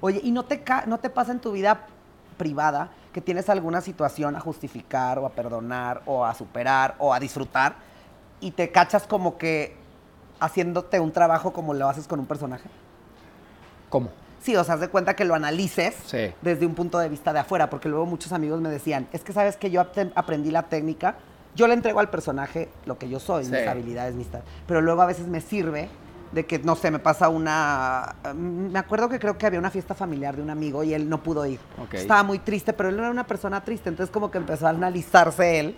Oye, 0.00 0.20
¿y 0.22 0.30
no 0.32 0.44
te, 0.44 0.62
no 0.86 0.98
te 0.98 1.08
pasa 1.08 1.32
en 1.32 1.40
tu 1.40 1.52
vida 1.52 1.86
privada 2.36 2.90
que 3.12 3.20
tienes 3.20 3.48
alguna 3.48 3.80
situación 3.80 4.36
a 4.36 4.40
justificar 4.40 5.18
o 5.18 5.26
a 5.26 5.30
perdonar 5.30 6.02
o 6.04 6.24
a 6.24 6.34
superar 6.34 6.94
o 6.98 7.14
a 7.14 7.20
disfrutar 7.20 7.76
y 8.40 8.50
te 8.50 8.70
cachas 8.70 9.06
como 9.06 9.38
que 9.38 9.76
haciéndote 10.40 11.00
un 11.00 11.12
trabajo 11.12 11.52
como 11.52 11.72
lo 11.72 11.88
haces 11.88 12.06
con 12.06 12.20
un 12.20 12.26
personaje? 12.26 12.68
¿Cómo? 13.88 14.10
Sí, 14.44 14.54
o 14.56 14.62
sea, 14.62 14.74
haz 14.74 14.80
de 14.80 14.88
cuenta 14.88 15.16
que 15.16 15.24
lo 15.24 15.34
analices 15.34 15.94
Sí. 16.04 16.30
desde 16.42 16.66
un 16.66 16.74
punto 16.74 16.98
de 16.98 17.08
vista 17.08 17.32
de 17.32 17.38
afuera, 17.38 17.70
porque 17.70 17.88
luego 17.88 18.04
muchos 18.04 18.30
amigos 18.32 18.60
me 18.60 18.68
decían, 18.68 19.08
es 19.14 19.22
que 19.24 19.32
sabes 19.32 19.56
que 19.56 19.70
yo 19.70 19.80
ap- 19.80 19.96
aprendí 20.14 20.50
la 20.50 20.64
técnica, 20.64 21.14
yo 21.54 21.66
le 21.66 21.72
entrego 21.72 21.98
al 21.98 22.10
personaje 22.10 22.68
lo 22.84 22.98
que 22.98 23.08
yo 23.08 23.18
soy, 23.20 23.46
Sí. 23.46 23.52
mis 23.52 23.66
habilidades, 23.66 24.14
mis 24.14 24.26
tal, 24.28 24.42
pero 24.66 24.82
luego 24.82 25.00
a 25.00 25.06
veces 25.06 25.28
me 25.28 25.40
sirve 25.40 25.88
de 26.32 26.44
que, 26.44 26.58
no 26.58 26.76
sé, 26.76 26.90
me 26.90 26.98
pasa 26.98 27.30
una... 27.30 28.16
mm, 28.34 28.70
Me 28.72 28.78
acuerdo 28.78 29.08
que 29.08 29.18
creo 29.18 29.38
que 29.38 29.46
había 29.46 29.58
una 29.60 29.70
fiesta 29.70 29.94
familiar 29.94 30.36
de 30.36 30.42
un 30.42 30.50
amigo 30.50 30.84
y 30.84 30.92
él 30.92 31.08
no 31.08 31.22
pudo 31.22 31.46
ir. 31.46 31.58
Estaba 31.92 32.22
muy 32.22 32.38
triste, 32.38 32.74
pero 32.74 32.90
él 32.90 32.96
no 32.96 33.02
era 33.02 33.10
una 33.10 33.26
persona 33.26 33.62
triste, 33.64 33.88
entonces 33.88 34.12
como 34.12 34.30
que 34.30 34.36
empezó 34.36 34.66
a 34.66 34.70
analizarse 34.70 35.58
él, 35.60 35.74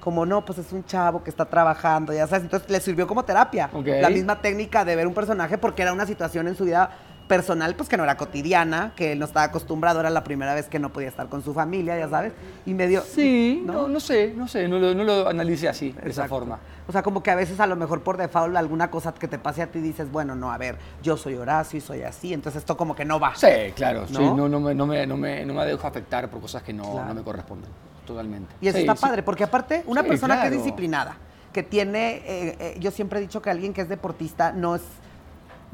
como 0.00 0.24
no, 0.24 0.44
pues 0.44 0.58
es 0.58 0.70
un 0.72 0.84
chavo 0.84 1.24
que 1.24 1.30
está 1.30 1.46
trabajando, 1.46 2.12
ya 2.12 2.26
sabes, 2.28 2.44
entonces 2.44 2.70
le 2.70 2.78
sirvió 2.80 3.08
como 3.08 3.24
terapia. 3.24 3.70
La 4.02 4.10
misma 4.10 4.40
técnica 4.40 4.84
de 4.84 4.94
ver 4.94 5.06
un 5.08 5.14
personaje 5.14 5.58
porque 5.58 5.82
era 5.82 5.92
una 5.92 6.06
situación 6.06 6.46
en 6.46 6.54
su 6.54 6.64
vida 6.64 6.90
personal, 7.28 7.74
pues 7.74 7.88
que 7.88 7.96
no 7.96 8.04
era 8.04 8.16
cotidiana, 8.16 8.92
que 8.96 9.12
él 9.12 9.18
no 9.18 9.24
estaba 9.24 9.46
acostumbrado, 9.46 10.00
era 10.00 10.10
la 10.10 10.24
primera 10.24 10.54
vez 10.54 10.68
que 10.68 10.78
no 10.78 10.92
podía 10.92 11.08
estar 11.08 11.28
con 11.28 11.42
su 11.42 11.54
familia, 11.54 11.98
ya 11.98 12.08
sabes, 12.08 12.32
y 12.66 12.74
me 12.74 12.86
dio... 12.86 13.00
Sí, 13.02 13.62
no, 13.64 13.88
no 13.88 13.98
sé, 14.00 14.34
no 14.36 14.46
sé, 14.46 14.68
no 14.68 14.78
lo, 14.78 14.94
no 14.94 15.04
lo 15.04 15.28
analicé 15.28 15.68
así, 15.68 15.92
de 15.92 16.10
esa 16.10 16.28
forma. 16.28 16.58
O 16.86 16.92
sea, 16.92 17.02
como 17.02 17.22
que 17.22 17.30
a 17.30 17.34
veces 17.34 17.58
a 17.60 17.66
lo 17.66 17.76
mejor 17.76 18.02
por 18.02 18.18
default 18.18 18.54
alguna 18.56 18.90
cosa 18.90 19.14
que 19.14 19.26
te 19.26 19.38
pase 19.38 19.62
a 19.62 19.68
ti 19.68 19.80
dices, 19.80 20.12
bueno, 20.12 20.34
no, 20.34 20.52
a 20.52 20.58
ver, 20.58 20.76
yo 21.02 21.16
soy 21.16 21.34
Horacio 21.34 21.78
y 21.78 21.80
soy 21.80 22.02
así, 22.02 22.34
entonces 22.34 22.60
esto 22.60 22.76
como 22.76 22.94
que 22.94 23.04
no 23.06 23.18
va. 23.18 23.34
Sí, 23.34 23.48
claro, 23.74 24.02
¿No? 24.02 24.06
sí, 24.18 24.24
no, 24.36 24.48
no, 24.48 24.60
me, 24.60 24.74
no, 24.74 24.86
me, 24.86 25.06
no, 25.06 25.16
me, 25.16 25.46
no 25.46 25.54
me 25.54 25.64
dejo 25.64 25.86
afectar 25.86 26.28
por 26.28 26.42
cosas 26.42 26.62
que 26.62 26.74
no, 26.74 26.90
Claro. 26.92 27.08
no 27.08 27.14
me 27.14 27.22
corresponden, 27.22 27.70
totalmente. 28.06 28.54
Y 28.60 28.68
eso 28.68 28.76
Sí, 28.76 28.82
está 28.82 28.96
sí. 28.96 29.02
padre, 29.02 29.22
porque 29.22 29.44
aparte, 29.44 29.82
una 29.86 30.02
Sí, 30.02 30.08
persona 30.08 30.42
que 30.42 30.48
es 30.48 30.52
disciplinada, 30.52 31.16
que 31.54 31.62
tiene, 31.62 32.16
eh, 32.26 32.56
eh, 32.58 32.76
yo 32.80 32.90
siempre 32.90 33.18
he 33.18 33.22
dicho 33.22 33.40
que 33.40 33.48
alguien 33.48 33.72
que 33.72 33.80
es 33.80 33.88
deportista 33.88 34.52
no 34.52 34.74
es, 34.74 34.82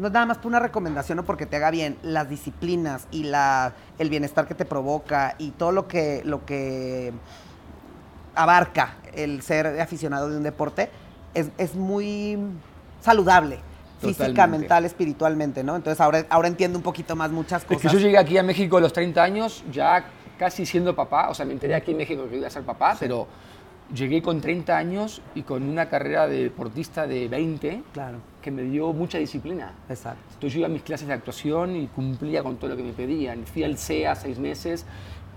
no 0.00 0.06
es 0.06 0.12
nada 0.12 0.26
más 0.26 0.38
por 0.38 0.46
una 0.46 0.58
recomendación 0.60 1.18
o 1.18 1.24
porque 1.24 1.46
te 1.46 1.56
haga 1.56 1.70
bien, 1.70 1.96
las 2.02 2.28
disciplinas 2.28 3.06
y 3.10 3.24
la, 3.24 3.74
el 3.98 4.08
bienestar 4.10 4.46
que 4.46 4.54
te 4.54 4.64
provoca 4.64 5.34
y 5.38 5.50
todo 5.50 5.72
lo 5.72 5.86
que, 5.86 6.22
lo 6.24 6.44
que 6.44 7.12
abarca 8.34 8.94
el 9.14 9.42
ser 9.42 9.66
aficionado 9.80 10.30
de 10.30 10.36
un 10.36 10.42
deporte 10.42 10.90
es, 11.34 11.50
es 11.58 11.74
muy 11.74 12.38
saludable. 13.00 13.58
física, 14.00 14.46
mental, 14.46 14.86
espiritualmente, 14.86 15.62
¿no? 15.62 15.76
Entonces 15.76 16.00
ahora, 16.00 16.24
ahora 16.30 16.48
entiendo 16.48 16.78
un 16.78 16.82
poquito 16.82 17.14
más 17.14 17.30
muchas 17.30 17.62
Es 17.62 17.68
cosas. 17.68 17.82
que 17.82 17.88
yo 17.88 17.98
llegué 17.98 18.16
aquí 18.16 18.38
a 18.38 18.42
México 18.42 18.78
a 18.78 18.80
los 18.80 18.92
30 18.94 19.22
años, 19.22 19.62
ya 19.70 20.06
casi 20.38 20.64
siendo 20.64 20.96
papá, 20.96 21.28
o 21.28 21.34
sea, 21.34 21.44
me 21.44 21.52
enteré 21.52 21.74
aquí 21.74 21.90
en 21.90 21.98
México 21.98 22.26
que 22.30 22.38
iba 22.38 22.46
a 22.46 22.50
ser 22.50 22.62
papá, 22.62 22.96
pero 22.98 23.26
llegué 23.92 24.22
con 24.22 24.40
30 24.40 24.74
años 24.74 25.20
y 25.34 25.42
con 25.42 25.62
una 25.68 25.90
carrera 25.90 26.26
de 26.26 26.44
deportista 26.44 27.06
de 27.06 27.28
20 27.28 27.82
Claro, 27.92 28.18
que 28.40 28.50
me 28.50 28.62
dio 28.62 28.92
mucha 28.92 29.18
disciplina. 29.18 29.72
exacto. 29.88 30.20
Entonces 30.35 30.53
yo 30.55 30.59
iba 30.61 30.66
a 30.68 30.70
mis 30.70 30.83
clases 30.83 31.07
de 31.09 31.14
actuación 31.14 31.76
y 31.76 31.87
cumplía 31.88 32.42
con 32.42 32.57
todo 32.57 32.70
lo 32.70 32.76
que 32.76 32.83
me 32.83 32.92
pedían. 32.92 33.44
Fui 33.46 33.62
al 33.64 33.76
CEA 33.76 34.14
seis 34.14 34.38
meses 34.38 34.87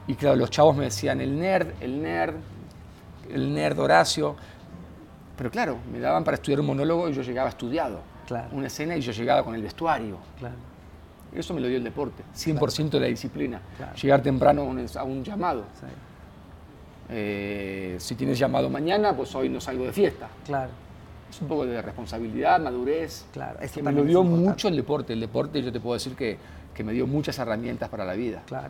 y 0.08 0.16
claro, 0.16 0.36
los 0.36 0.50
chavos 0.50 0.76
me 0.76 0.86
decían 0.86 1.20
el 1.22 1.38
nerd, 1.40 1.68
el 1.82 2.02
nerd, 2.02 2.36
el 3.32 3.54
nerd 3.54 3.78
Horacio. 3.80 4.36
Pero 5.38 5.50
claro, 5.52 5.78
me 5.92 6.00
daban 6.00 6.24
para 6.24 6.36
estudiar 6.36 6.60
un 6.60 6.68
monólogo 6.68 7.10
y 7.10 7.14
yo 7.14 7.22
llegaba 7.22 7.50
estudiado. 7.50 8.02
Claro. 8.28 8.48
Una 8.54 8.68
escena 8.68 8.96
y 8.96 9.02
yo 9.02 9.12
llegaba 9.12 9.44
con 9.44 9.54
el 9.56 9.62
vestuario. 9.62 10.18
Claro. 10.40 10.56
Eso 11.34 11.54
me 11.56 11.60
lo 11.62 11.68
dio 11.68 11.78
el 11.78 11.84
deporte, 11.84 12.22
100% 12.36 12.90
de 12.92 13.00
la 13.00 13.08
disciplina. 13.08 13.60
Claro. 13.76 13.96
Llegar 13.96 14.22
temprano 14.22 14.62
a 14.62 14.66
un, 14.66 14.86
a 14.96 15.04
un 15.04 15.24
llamado. 15.24 15.64
Sí, 15.80 15.88
Eh, 17.10 17.96
si 18.00 18.16
tienes 18.16 18.40
llamado 18.40 18.70
mañana, 18.70 19.16
pues 19.16 19.34
hoy 19.36 19.50
no 19.50 19.60
salgo 19.60 19.84
de 19.86 19.92
fiesta. 19.92 20.28
claro, 20.46 20.72
Es 21.34 21.42
un 21.42 21.48
poco 21.48 21.66
de 21.66 21.82
responsabilidad, 21.82 22.60
madurez. 22.60 23.26
claro. 23.34 23.60
Eso 23.60 23.76
que 23.76 23.84
me 23.84 23.92
lo 23.92 24.04
dio 24.04 24.24
mucho 24.24 24.68
el 24.68 24.76
deporte. 24.76 25.14
El 25.14 25.20
deporte 25.20 25.62
yo 25.64 25.72
te 25.72 25.80
puedo 25.80 25.96
decir 25.96 26.16
que, 26.16 26.38
que 26.74 26.84
me 26.84 26.94
dio 26.94 27.08
muchas 27.08 27.40
herramientas 27.40 27.90
para 27.90 28.06
la 28.06 28.14
vida. 28.14 28.44
Claro, 28.46 28.70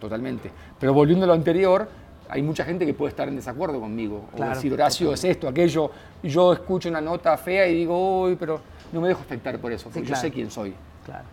Totalmente. 0.00 0.50
Pero 0.78 0.94
volviendo 0.94 1.24
a 1.24 1.28
lo 1.28 1.32
anterior, 1.32 1.88
hay 2.28 2.42
mucha 2.42 2.64
gente 2.64 2.86
que 2.86 2.94
puede 2.94 3.10
estar 3.10 3.26
en 3.26 3.36
desacuerdo 3.36 3.80
conmigo. 3.80 4.26
Claro, 4.36 4.52
o 4.52 4.54
decir, 4.54 4.72
Horacio, 4.72 5.12
es 5.12 5.24
esto, 5.24 5.48
aquello. 5.48 5.90
Yo 6.22 6.52
escucho 6.52 6.88
una 6.88 7.00
nota 7.00 7.36
fea 7.36 7.66
y 7.66 7.74
digo, 7.74 8.22
uy, 8.22 8.36
pero 8.36 8.60
no 8.92 9.00
me 9.00 9.08
dejo 9.08 9.20
afectar 9.20 9.58
por 9.58 9.72
eso, 9.72 9.84
porque 9.84 10.00
yo 10.00 10.06
claro. 10.06 10.20
sé 10.20 10.30
quién 10.30 10.50
soy. 10.50 10.74
claro. 11.04 11.24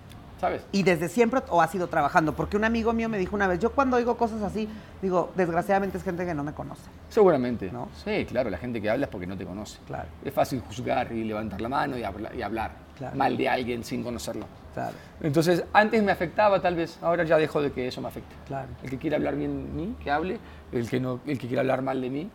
¿Sabes? 0.41 0.65
Y 0.71 0.81
desde 0.81 1.07
siempre 1.07 1.41
o 1.49 1.61
has 1.61 1.73
ido 1.75 1.85
trabajando, 1.85 2.33
porque 2.33 2.57
un 2.57 2.63
amigo 2.63 2.93
mío 2.93 3.07
me 3.07 3.19
dijo 3.19 3.35
una 3.35 3.45
vez, 3.47 3.59
yo 3.59 3.71
cuando 3.73 3.97
oigo 3.97 4.17
cosas 4.17 4.41
así, 4.41 4.67
digo, 4.99 5.31
desgraciadamente 5.35 5.99
es 5.99 6.03
gente 6.03 6.25
que 6.25 6.33
no 6.33 6.43
me 6.43 6.51
conoce. 6.51 6.81
Seguramente. 7.09 7.71
¿No? 7.71 7.89
Sí, 8.03 8.25
claro, 8.25 8.49
la 8.49 8.57
gente 8.57 8.81
que 8.81 8.89
habla 8.89 9.05
es 9.05 9.11
porque 9.11 9.27
no 9.27 9.37
te 9.37 9.45
conoce. 9.45 9.77
Claro. 9.85 10.07
Es 10.25 10.33
fácil 10.33 10.59
juzgar 10.61 11.11
y 11.11 11.23
levantar 11.25 11.61
la 11.61 11.69
mano 11.69 11.95
y, 11.95 12.03
habla- 12.03 12.33
y 12.35 12.41
hablar 12.41 12.71
Claro. 12.97 13.15
mal 13.15 13.37
de 13.37 13.47
alguien 13.49 13.83
sin 13.83 14.03
conocerlo. 14.03 14.45
Claro, 14.73 14.95
Entonces, 15.21 15.63
antes 15.73 16.01
me 16.01 16.11
afectaba 16.11 16.59
tal 16.61 16.75
vez, 16.75 16.97
ahora 17.03 17.23
ya 17.23 17.37
dejo 17.37 17.61
de 17.61 17.71
que 17.71 17.87
eso 17.87 18.01
me 18.01 18.07
afecte. 18.07 18.33
claro. 18.47 18.67
El 18.83 18.89
que 18.89 18.97
quiera 18.97 19.17
hablar 19.17 19.35
bien 19.35 19.67
de 19.67 19.71
mí, 19.73 19.95
que 20.03 20.09
hable. 20.09 20.39
El 20.71 20.89
que, 20.89 20.99
no, 20.99 21.19
el 21.27 21.37
que 21.37 21.47
quiera 21.47 21.61
hablar 21.61 21.81
mal 21.83 22.01
de 22.01 22.09
mí, 22.09 22.29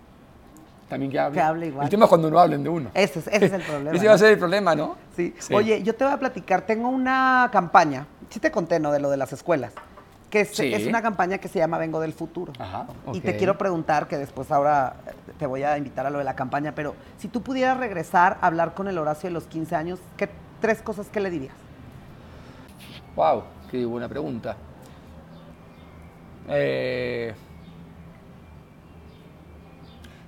también 0.89 1.11
que 1.11 1.19
hable. 1.19 1.35
Que 1.35 1.41
hable 1.41 1.67
igual. 1.67 1.85
El 1.85 1.91
tema 1.91 2.05
es 2.05 2.09
cuando 2.09 2.31
no 2.31 2.39
hablen 2.39 2.63
de 2.63 2.69
uno. 2.69 2.91
Ese 2.95 3.19
es, 3.21 3.27
ese 3.29 3.47
es 3.47 3.53
el 3.53 3.63
problema. 3.67 3.97
Ese 3.97 4.09
va 4.09 4.15
a 4.15 4.19
ser 4.19 4.33
el 4.33 4.39
problema, 4.39 4.75
¿no? 4.75 4.97
Sí. 5.17 5.35
Sí. 5.39 5.55
Oye, 5.55 5.83
yo 5.83 5.95
te 5.95 6.05
voy 6.05 6.13
a 6.13 6.19
platicar, 6.19 6.63
tengo 6.63 6.89
una 6.89 7.49
campaña, 7.53 8.07
sí 8.31 8.39
te 8.41 8.51
conté, 8.51 8.79
¿no? 8.81 8.93
De 8.93 9.01
lo 9.01 9.11
de 9.11 9.17
las 9.17 9.33
escuelas, 9.33 9.73
que 10.31 10.41
es, 10.43 10.51
Sí. 10.57 10.73
es 10.73 10.87
una 10.87 11.03
campaña 11.03 11.39
que 11.39 11.49
se 11.49 11.59
llama 11.59 11.79
Vengo 11.79 12.01
del 12.01 12.13
Futuro. 12.13 12.53
Ajá, 12.59 12.87
Y 13.13 13.21
te 13.21 13.37
quiero 13.37 13.59
preguntar, 13.59 14.07
que 14.09 14.17
después 14.17 14.51
ahora 14.53 14.95
te 15.39 15.47
voy 15.47 15.63
a 15.65 15.77
invitar 15.77 16.07
a 16.07 16.11
lo 16.11 16.19
de 16.19 16.25
la 16.25 16.35
campaña, 16.37 16.73
pero 16.75 16.95
si 17.19 17.29
tú 17.29 17.43
pudieras 17.43 17.77
regresar 17.79 18.39
a 18.41 18.47
hablar 18.47 18.75
con 18.75 18.89
el 18.89 18.97
Horacio 18.99 19.29
de 19.29 19.35
los 19.35 19.45
15 19.45 19.75
años, 19.77 19.99
¿qué 20.17 20.29
tres 20.61 20.83
cosas 20.83 21.09
que 21.09 21.21
le 21.21 21.31
dirías? 21.31 21.55
Wow, 23.15 23.43
qué 23.71 23.85
buena 23.85 24.09
pregunta. 24.09 24.57
Eh, 26.49 27.35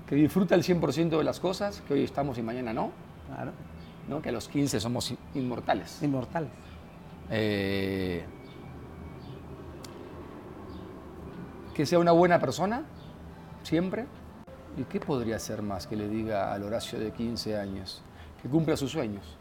que 0.09 0.15
disfruta 0.17 0.55
el 0.55 0.63
100% 0.63 1.19
de 1.19 1.25
las 1.25 1.39
cosas, 1.39 1.83
que 1.87 1.95
hoy 1.95 2.05
estamos 2.05 2.39
y 2.39 2.43
mañana 2.43 2.73
no, 2.73 2.91
Claro. 3.27 3.53
¿no? 4.09 4.23
que 4.23 4.31
a 4.31 4.33
los 4.33 4.49
15 4.49 4.81
somos 4.81 5.11
in- 5.11 5.19
inmortales. 5.35 6.03
Inmortales. 6.03 6.49
Eh, 7.31 8.25
que 11.75 11.85
sea 11.87 11.99
una 11.99 12.13
buena 12.13 12.39
persona, 12.41 12.83
siempre. 13.63 14.07
¿Y 14.79 14.85
qué 14.85 14.99
podría 15.01 15.39
ser 15.39 15.61
más 15.63 15.87
que 15.87 15.97
le 15.97 16.09
diga 16.09 16.53
al 16.53 16.63
Horacio 16.63 16.99
de 16.99 17.11
15 17.11 17.57
años? 17.59 18.03
Que 18.43 18.49
cumpla 18.49 18.77
sus 18.77 18.91
sueños, 18.93 19.37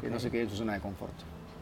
que 0.00 0.08
no 0.08 0.18
se 0.18 0.30
quede 0.30 0.42
en 0.42 0.50
su 0.50 0.56
zona 0.56 0.74
de 0.74 0.80
confort. 0.80 1.12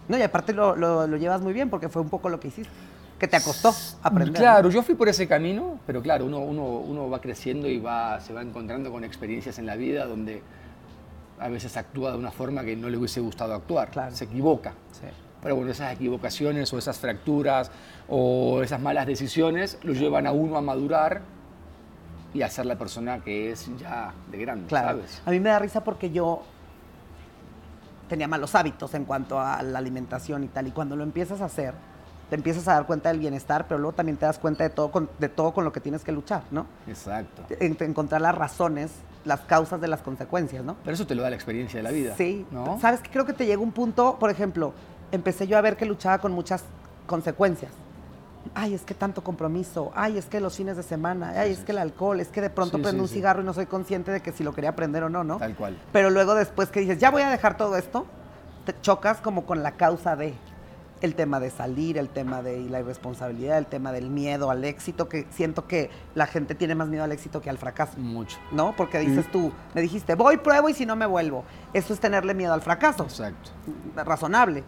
No, 0.09 0.17
y 0.17 0.23
aparte 0.23 0.53
lo, 0.53 0.77
lo- 0.77 1.07
lo 1.07 1.17
llevas 1.17 1.41
muy 1.41 1.53
bien 1.53 1.69
porque 1.69 1.89
fue 1.89 2.01
un 2.03 2.09
poco 2.11 2.29
lo 2.29 2.39
que 2.39 2.49
hiciste, 2.49 2.73
que 3.19 3.27
te 3.29 3.37
acostó 3.37 3.73
aprender. 4.03 4.35
Claro, 4.41 4.69
yo 4.71 4.83
fui 4.83 4.95
por 4.95 5.09
ese 5.09 5.27
camino, 5.27 5.79
pero 5.87 6.03
claro, 6.03 6.27
uno, 6.27 6.39
uno, 6.41 6.65
uno 6.65 7.09
va 7.09 7.21
creciendo 7.21 7.67
y 7.69 7.79
va, 7.79 8.21
se 8.21 8.33
va 8.33 8.43
encontrando 8.43 8.91
con 8.91 9.05
experiencias 9.05 9.59
en 9.59 9.67
la 9.67 9.77
vida 9.77 10.05
donde 10.07 10.43
a 11.39 11.49
veces 11.49 11.77
actúa 11.77 12.13
de 12.13 12.19
una 12.19 12.31
forma 12.31 12.63
que 12.65 12.77
no 12.77 12.89
le 12.89 12.97
hubiese 12.97 13.21
gustado 13.21 13.55
actuar, 13.55 13.91
Claro. 13.91 14.15
se 14.15 14.25
equivoca. 14.25 14.73
Sí. 14.93 15.07
Pero 15.43 15.57
bueno, 15.57 15.71
esas 15.71 15.93
equivocaciones 15.93 16.73
o 16.73 16.79
esas 16.79 16.99
fracturas 16.99 17.71
o 18.09 18.63
esas 18.63 18.81
malas 18.81 19.07
decisiones 19.07 19.79
lo 19.83 19.93
llevan 19.93 20.27
a 20.27 20.33
uno 20.33 20.57
a 20.57 20.61
madurar 20.63 21.23
y 22.35 22.43
a 22.43 22.51
ser 22.51 22.67
la 22.67 22.77
persona 22.77 23.21
que 23.23 23.51
es 23.53 23.71
ya 23.79 24.13
de 24.31 24.39
grande, 24.39 24.67
Claro. 24.67 24.89
¿sabes? 24.99 25.23
A 25.25 25.31
mí 25.31 25.41
me 25.41 25.49
da 25.51 25.59
risa 25.59 25.85
porque 25.85 26.11
yo 26.11 26.43
tenía 28.09 28.29
malos 28.29 28.55
hábitos 28.55 28.93
en 28.95 29.05
cuanto 29.05 29.41
a 29.41 29.63
la 29.63 29.79
alimentación 29.79 30.45
y 30.45 30.49
tal. 30.49 30.67
Y 30.67 30.71
cuando 30.71 30.97
lo 30.97 31.03
empiezas 31.03 31.41
a 31.41 31.47
hacer, 31.47 31.75
te 32.29 32.35
empiezas 32.35 32.67
a 32.69 32.73
dar 32.75 32.87
cuenta 32.87 33.09
del 33.11 33.19
bienestar, 33.21 33.67
pero 33.69 33.79
luego 33.79 33.95
también 33.95 34.17
te 34.17 34.27
das 34.27 34.39
cuenta 34.39 34.65
de 34.65 34.71
todo 34.71 34.91
con, 34.91 35.09
de 35.19 35.29
todo 35.29 35.53
con 35.55 35.65
lo 35.65 35.73
que 35.73 35.81
tienes 35.81 36.03
que 36.03 36.13
luchar, 36.13 36.43
¿no? 36.51 36.67
Exacto. 36.89 37.43
En- 37.61 37.77
encontrar 37.81 38.21
las 38.21 38.35
razones, 38.35 38.91
las 39.25 39.41
causas 39.43 39.81
de 39.81 39.89
las 39.89 40.01
consecuencias, 40.03 40.65
¿no? 40.65 40.77
Pero 40.85 40.95
eso 40.95 41.07
te 41.07 41.15
lo 41.15 41.23
da 41.23 41.31
la 41.31 41.37
experiencia 41.37 41.79
de 41.79 41.83
la 41.85 41.91
vida. 41.91 42.15
Sí. 42.17 42.45
¿no? 42.51 42.79
¿Sabes 42.81 43.01
que 43.01 43.11
Creo 43.11 43.27
que 43.27 43.33
te 43.33 43.47
llegó 43.47 43.63
un 43.63 43.73
punto, 43.73 44.17
por 44.19 44.31
ejemplo, 44.31 44.73
empecé 45.13 45.47
yo 45.47 45.57
a 45.57 45.61
ver 45.61 45.77
que 45.77 45.87
luchaba 45.87 46.19
con 46.19 46.33
muchas 46.33 46.65
consecuencias. 47.07 47.71
Ay, 48.55 48.75
es 48.75 48.83
que 48.83 48.95
tanto 48.95 49.23
compromiso. 49.25 49.91
Ay, 49.95 50.19
es 50.19 50.27
que 50.27 50.41
los 50.41 50.57
fines 50.57 50.77
de 50.77 50.83
semana. 50.85 51.33
Ay, 51.37 51.51
es 51.53 51.61
que 51.61 51.73
el 51.73 51.79
alcohol. 51.79 52.21
Es 52.21 52.29
que 52.29 52.41
de 52.41 52.49
pronto 52.51 52.77
Sí, 52.77 52.83
prendo 52.83 53.05
sí, 53.07 53.11
un 53.11 53.15
cigarro 53.15 53.43
y 53.43 53.45
no 53.45 53.53
soy 53.53 53.67
consciente 53.67 54.13
de 54.13 54.21
que 54.21 54.31
si 54.33 54.45
lo 54.45 54.53
quería 54.55 54.77
prender 54.77 55.03
o 55.03 55.09
no, 55.09 55.25
¿no? 55.25 55.39
Tal 55.39 55.55
cual. 55.57 55.77
Pero 55.93 56.11
luego 56.11 56.35
después 56.37 56.69
que 56.71 56.81
dices, 56.81 56.99
ya 56.99 57.11
voy 57.11 57.23
a 57.23 57.29
dejar 57.31 57.57
todo 57.57 57.77
esto, 57.77 58.07
te 58.65 58.81
chocas 58.81 59.19
como 59.21 59.47
con 59.47 59.65
la 59.65 59.73
causa 59.73 60.15
de 60.15 60.33
el 61.03 61.15
tema 61.15 61.41
de 61.41 61.51
salir, 61.51 61.99
el 61.99 62.09
tema 62.09 62.43
de 62.43 62.61
la 62.71 62.81
irresponsabilidad, 62.81 63.59
el 63.59 63.67
tema 63.67 63.93
del 63.93 64.09
miedo 64.11 64.51
al 64.51 64.65
éxito, 64.65 65.09
que 65.09 65.27
siento 65.31 65.67
que 65.67 65.91
la 66.15 66.27
gente 66.27 66.55
tiene 66.55 66.75
más 66.75 66.89
miedo 66.89 67.05
al 67.05 67.13
éxito 67.13 67.41
que 67.43 67.51
al 67.51 67.59
fracaso. 67.59 67.99
Mucho. 67.99 68.39
¿No? 68.53 68.75
Porque 68.77 68.99
dices 69.01 69.31
tú, 69.31 69.53
me 69.75 69.83
dijiste, 69.83 70.15
voy, 70.15 70.39
pruebo 70.39 70.69
y 70.69 70.75
si 70.75 70.87
no 70.87 70.97
me 70.97 71.05
vuelvo. 71.07 71.45
Eso 71.75 71.93
es 71.93 72.01
tenerle 72.01 72.33
miedo 72.35 72.55
al 72.55 72.63
fracaso. 72.63 73.05
Exacto. 73.05 73.51
Razonable. 73.95 74.65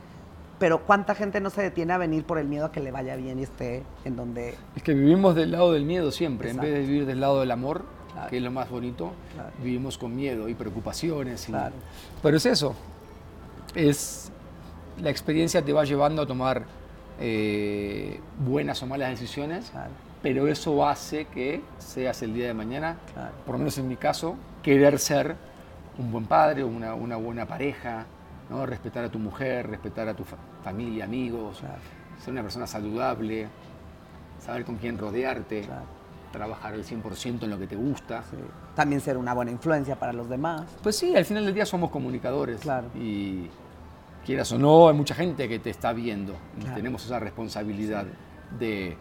Pero 0.58 0.84
¿cuánta 0.84 1.14
gente 1.14 1.40
no 1.40 1.50
se 1.50 1.62
detiene 1.62 1.92
a 1.92 1.98
venir 1.98 2.24
por 2.24 2.36
el 2.38 2.48
miedo 2.48 2.66
a 2.66 2.72
que 2.72 2.80
le 2.80 2.90
vaya 2.90 3.14
bien 3.16 3.38
y 3.38 3.44
esté 3.44 3.84
en 4.04 4.16
donde... 4.16 4.56
Es 4.74 4.82
que 4.82 4.92
vivimos 4.92 5.34
del 5.36 5.52
lado 5.52 5.72
del 5.72 5.84
miedo 5.84 6.10
siempre, 6.10 6.48
Exacto. 6.50 6.66
en 6.66 6.74
vez 6.74 6.82
de 6.82 6.86
vivir 6.86 7.06
del 7.06 7.20
lado 7.20 7.40
del 7.40 7.50
amor, 7.52 7.84
Claro. 8.12 8.30
que 8.30 8.38
es 8.38 8.42
lo 8.42 8.50
más 8.50 8.68
bonito, 8.68 9.12
Claro. 9.34 9.50
vivimos 9.62 9.96
con 9.98 10.16
miedo 10.16 10.48
y 10.48 10.54
preocupaciones. 10.54 11.48
y- 11.48 11.52
Claro. 11.52 11.76
Pero 12.22 12.36
es 12.38 12.46
eso, 12.46 12.74
es 13.76 14.32
la 15.00 15.10
experiencia 15.10 15.64
te 15.64 15.72
va 15.72 15.84
llevando 15.84 16.22
a 16.22 16.26
tomar 16.26 16.64
eh, 17.20 18.20
buenas 18.38 18.82
o 18.82 18.86
malas 18.86 19.10
decisiones, 19.10 19.70
Claro. 19.70 19.90
pero 20.22 20.46
eso 20.48 20.86
hace 20.86 21.24
que 21.26 21.62
seas 21.78 22.22
el 22.22 22.34
día 22.34 22.46
de 22.46 22.54
mañana, 22.54 22.96
Claro. 23.12 23.32
por 23.44 23.54
lo 23.54 23.58
menos 23.58 23.76
en 23.78 23.88
mi 23.88 23.96
caso, 23.96 24.36
querer 24.62 24.98
ser 24.98 25.34
un 25.98 26.12
buen 26.12 26.26
padre, 26.26 26.62
una, 26.64 26.94
una 26.94 27.16
buena 27.16 27.46
pareja, 27.46 28.06
¿no? 28.50 28.64
respetar 28.66 29.04
a 29.04 29.08
tu 29.10 29.18
mujer, 29.18 29.68
respetar 29.68 30.08
a 30.08 30.14
tu 30.14 30.24
fa- 30.24 30.36
familia, 30.62 31.04
amigos, 31.04 31.58
Claro. 31.58 31.74
ser 32.22 32.32
una 32.32 32.42
persona 32.42 32.66
saludable, 32.66 33.48
saber 34.44 34.64
con 34.64 34.76
quién 34.76 34.96
rodearte, 34.96 35.64
trabajar 36.32 36.74
el 36.74 36.84
100% 36.84 37.44
en 37.44 37.50
lo 37.50 37.58
que 37.58 37.66
te 37.66 37.74
gusta. 37.74 38.22
Sí. 38.30 38.36
También 38.76 39.00
ser 39.00 39.16
una 39.16 39.32
buena 39.34 39.50
influencia 39.50 39.96
para 39.96 40.12
los 40.12 40.28
demás. 40.28 40.62
Pues 40.82 40.96
sí, 40.96 41.16
al 41.16 41.24
final 41.24 41.44
del 41.46 41.54
día 41.54 41.64
somos 41.66 41.90
comunicadores. 41.90 42.60
Claro. 42.60 42.88
Y 42.94 43.48
quieras 44.24 44.50
o 44.52 44.58
no, 44.58 44.88
hay 44.88 44.94
mucha 44.94 45.14
gente 45.14 45.48
que 45.48 45.58
te 45.58 45.70
está 45.70 45.92
viendo. 45.92 46.34
Claro. 46.60 46.74
tenemos 46.76 47.04
esa 47.04 47.18
responsabilidad 47.18 48.06
de, 48.58 48.96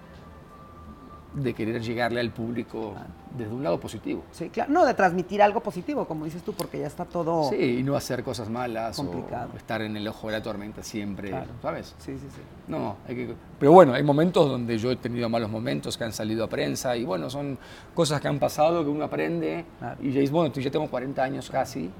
de 1.34 1.54
querer 1.54 1.82
llegarle 1.82 2.20
al 2.20 2.32
público 2.32 2.94
desde 3.38 3.54
un 3.54 3.64
lado 3.64 3.80
positivo. 3.80 4.24
Sí, 4.32 4.50
claro. 4.50 4.72
No, 4.72 4.86
de 4.86 4.94
transmitir 4.96 5.42
algo 5.42 5.60
positivo, 5.60 6.08
como 6.08 6.26
dices 6.26 6.42
tú, 6.42 6.54
porque 6.54 6.80
ya 6.80 6.88
está 6.88 7.06
todo... 7.06 7.50
Sí, 7.50 7.78
y 7.80 7.84
no 7.84 7.96
hacer 7.96 8.24
cosas 8.24 8.50
malas 8.50 8.96
Complicado. 8.96 9.52
o 9.54 9.58
estar 9.58 9.82
en 9.84 9.96
el 9.96 10.08
ojo 10.08 10.28
de 10.28 10.34
la 10.34 10.42
tormenta 10.42 10.82
siempre, 10.82 11.30
Claro. 11.30 11.46
¿sabes? 11.62 11.94
Sí, 12.00 12.14
sí, 12.18 12.26
sí. 12.34 12.42
No, 12.68 12.96
hay 13.08 13.16
que... 13.16 13.36
Pero 13.60 13.72
bueno, 13.74 13.94
hay 13.94 14.02
momentos 14.02 14.50
donde 14.50 14.78
yo 14.80 14.90
he 14.92 14.96
tenido 14.96 15.30
malos 15.30 15.52
momentos 15.52 15.98
que 15.98 16.04
han 16.06 16.14
salido 16.14 16.46
a 16.46 16.48
prensa 16.50 16.96
y 16.98 17.06
bueno, 17.06 17.30
son 17.30 17.60
cosas 17.94 18.20
que 18.22 18.28
han 18.28 18.40
pasado 18.40 18.84
que 18.84 18.90
uno 18.90 19.04
aprende. 19.04 19.66
Claro. 19.78 19.98
Y 20.02 20.12
ya 20.12 20.32
bueno, 20.32 20.52
ya 20.54 20.72
tengo 20.72 20.90
40 20.90 21.22
años 21.22 21.50
casi. 21.50 21.92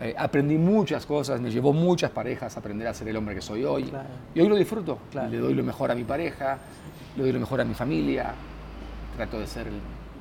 Eh, 0.00 0.14
aprendí 0.16 0.56
muchas 0.56 1.04
cosas, 1.06 1.40
me 1.40 1.50
llevó 1.50 1.72
muchas 1.72 2.10
parejas 2.10 2.56
a 2.56 2.60
aprender 2.60 2.86
a 2.86 2.94
ser 2.94 3.08
el 3.08 3.16
hombre 3.16 3.34
que 3.34 3.40
soy 3.40 3.64
hoy. 3.64 3.84
Claro. 3.84 4.08
Y 4.34 4.40
hoy 4.40 4.48
lo 4.48 4.56
disfruto. 4.56 4.98
Claro. 5.10 5.28
Le 5.28 5.38
doy 5.38 5.54
lo 5.54 5.64
mejor 5.64 5.90
a 5.90 5.94
mi 5.94 6.04
pareja, 6.04 6.58
le 7.16 7.22
doy 7.22 7.32
lo 7.32 7.40
mejor 7.40 7.60
a 7.60 7.64
mi 7.64 7.74
familia. 7.74 8.32
Trato 9.16 9.40
de 9.40 9.46
ser 9.46 9.66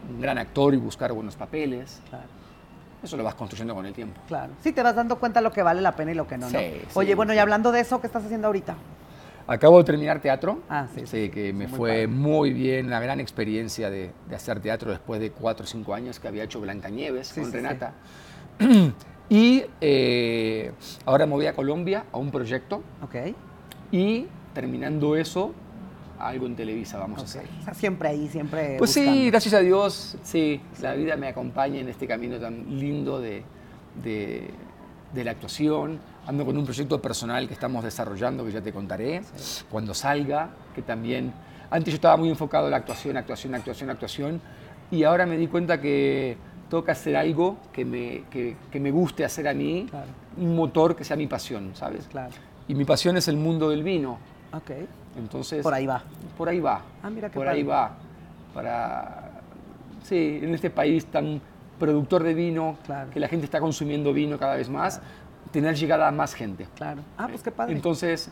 un 0.10 0.22
gran 0.22 0.38
actor 0.38 0.74
y 0.74 0.78
buscar 0.78 1.12
buenos 1.14 1.36
papeles. 1.36 2.02
Claro. 2.10 2.26
eso 3.04 3.16
lo 3.18 3.24
vas 3.24 3.36
construyendo 3.36 3.76
con 3.76 3.86
el 3.86 3.94
tiempo. 3.94 4.20
Claro. 4.28 4.54
Sí, 4.64 4.72
te 4.72 4.82
vas 4.82 4.96
dando 4.96 5.20
cuenta 5.20 5.42
lo 5.42 5.52
que 5.52 5.62
vale 5.62 5.82
la 5.82 5.96
pena 5.96 6.12
y 6.12 6.16
lo 6.16 6.28
que 6.28 6.38
no, 6.38 6.50
¿no? 6.50 6.60
Sí, 6.60 6.82
Oye, 6.96 7.10
sí, 7.10 7.14
bueno, 7.16 7.34
y 7.34 7.38
hablando 7.38 7.72
de 7.72 7.82
eso, 7.82 8.02
¿qué 8.02 8.08
estás 8.08 8.26
haciendo 8.26 8.48
ahorita? 8.48 8.76
Acabo 9.46 9.78
de 9.78 9.84
terminar 9.86 10.20
teatro. 10.20 10.60
Ah, 10.68 10.88
sí, 10.94 11.06
sí, 11.06 11.30
que 11.30 11.54
me 11.54 11.68
muy 11.68 11.78
fue 11.78 11.90
padre. 11.92 12.08
muy 12.08 12.52
bien, 12.52 12.88
una 12.88 13.00
gran 13.00 13.20
experiencia 13.20 13.90
de, 13.90 14.12
de 14.28 14.36
hacer 14.36 14.60
teatro 14.60 14.92
después 14.92 15.22
de 15.22 15.32
cuatro 15.32 15.64
o 15.64 15.68
cinco 15.68 15.94
años 15.94 16.20
que 16.20 16.28
había 16.28 16.44
hecho 16.44 16.60
Blancanieves 16.60 17.32
con. 17.34 17.52
Renata. 17.52 17.94
y 19.30 19.64
eh, 19.82 20.72
ahora 21.06 21.26
me 21.26 21.34
voy 21.34 21.46
a 21.48 21.54
Colombia 21.54 22.06
a 22.12 22.18
un 22.18 22.32
proyecto 22.32 22.82
Ok. 23.04 23.16
y 23.92 24.26
terminando 24.54 25.16
eso, 25.16 25.54
algo 26.20 26.46
en 26.48 26.56
Televisa 26.56 26.98
vamos 26.98 27.20
a 27.20 27.24
hacer. 27.26 27.46
O 27.62 27.64
sea, 27.66 27.74
siempre 27.74 28.10
ahí, 28.10 28.28
siempre. 28.28 28.76
Pues 28.78 28.92
sí, 28.92 29.30
gracias 29.30 29.54
a 29.54 29.60
Dios, 29.60 30.18
sí, 30.24 30.62
la 30.82 30.94
vida 30.94 31.16
me 31.16 31.28
acompaña 31.28 31.80
en 31.80 31.90
este 31.90 32.08
camino 32.08 32.40
tan 32.40 32.80
lindo 32.80 33.20
de, 33.20 33.44
de- 34.04 34.50
de 35.14 35.24
la 35.24 35.32
actuación. 35.32 36.00
Ando 36.26 36.46
con 36.46 36.58
un 36.58 36.66
proyecto 36.66 37.02
personal 37.02 37.48
que 37.48 37.54
estamos 37.54 37.84
desarrollando, 37.84 38.44
que 38.46 38.52
ya 38.52 38.62
te 38.62 38.74
contaré, 38.74 39.22
cuando 39.70 39.94
salga, 39.94 40.50
que 40.76 40.82
también... 40.82 41.32
Antes 41.70 41.94
yo 41.94 41.96
estaba 41.96 42.18
muy 42.18 42.30
enfocado 42.30 42.66
en 42.66 42.72
la 42.72 42.78
actuación, 42.78 43.16
actuación, 43.18 43.56
actuación, 43.56 43.90
actuación, 43.90 44.42
y 44.92 45.04
ahora 45.04 45.26
me 45.26 45.38
di 45.38 45.48
cuenta 45.48 45.80
que 45.80 46.36
toca 46.70 46.92
hacer 46.92 47.16
algo 47.16 47.58
que 47.72 47.86
me, 47.86 48.24
que, 48.30 48.56
que 48.72 48.80
me 48.80 48.92
guste 48.92 49.24
hacer 49.26 49.48
a 49.48 49.54
mí, 49.54 49.88
Claro. 49.90 50.08
un 50.38 50.56
motor 50.56 50.96
que 50.96 51.04
sea 51.04 51.16
mi 51.16 51.28
pasión, 51.28 51.72
¿sabes? 51.74 52.08
Claro. 52.08 52.34
Y 52.68 52.76
mi 52.76 52.84
pasión 52.86 53.16
es 53.18 53.28
el 53.28 53.38
mundo 53.38 53.70
del 53.70 53.84
vino. 53.84 54.18
Ok. 54.54 54.72
Entonces, 55.18 55.64
Por 55.64 55.74
ahí 55.74 55.86
va. 55.88 56.04
Por 56.38 56.50
ahí 56.50 56.60
va. 56.60 56.82
Ah, 57.02 57.10
mira 57.10 57.30
qué 57.30 57.36
Por 57.36 57.46
padre. 57.46 57.60
ahí 57.60 57.64
va. 57.64 57.96
Para, 58.54 59.42
sí, 60.04 60.40
en 60.42 60.54
este 60.54 60.70
país 60.70 61.06
tan 61.06 61.40
productor 61.80 62.24
de 62.24 62.34
vino, 62.34 62.78
Claro. 62.86 63.10
que 63.12 63.20
la 63.20 63.28
gente 63.28 63.46
está 63.46 63.60
consumiendo 63.60 64.14
vino 64.14 64.38
cada 64.38 64.56
vez 64.56 64.70
más, 64.70 65.02
tener 65.52 65.76
llegada 65.76 66.08
a 66.08 66.12
más 66.12 66.34
gente. 66.34 66.68
Claro. 66.76 67.02
Ah, 67.18 67.28
pues 67.30 67.44
qué 67.44 67.52
padre. 67.52 67.74
Entonces, 67.74 68.30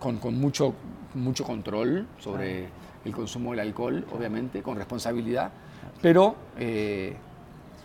con, 0.00 0.18
con 0.18 0.38
mucho, 0.38 0.74
mucho 1.14 1.44
control 1.44 2.06
sobre 2.18 2.68
el 3.04 3.12
consumo 3.12 3.50
del 3.50 3.60
alcohol, 3.60 4.06
obviamente, 4.16 4.62
con 4.62 4.76
responsabilidad, 4.76 5.50
pero 6.00 6.36
eh, 6.58 7.16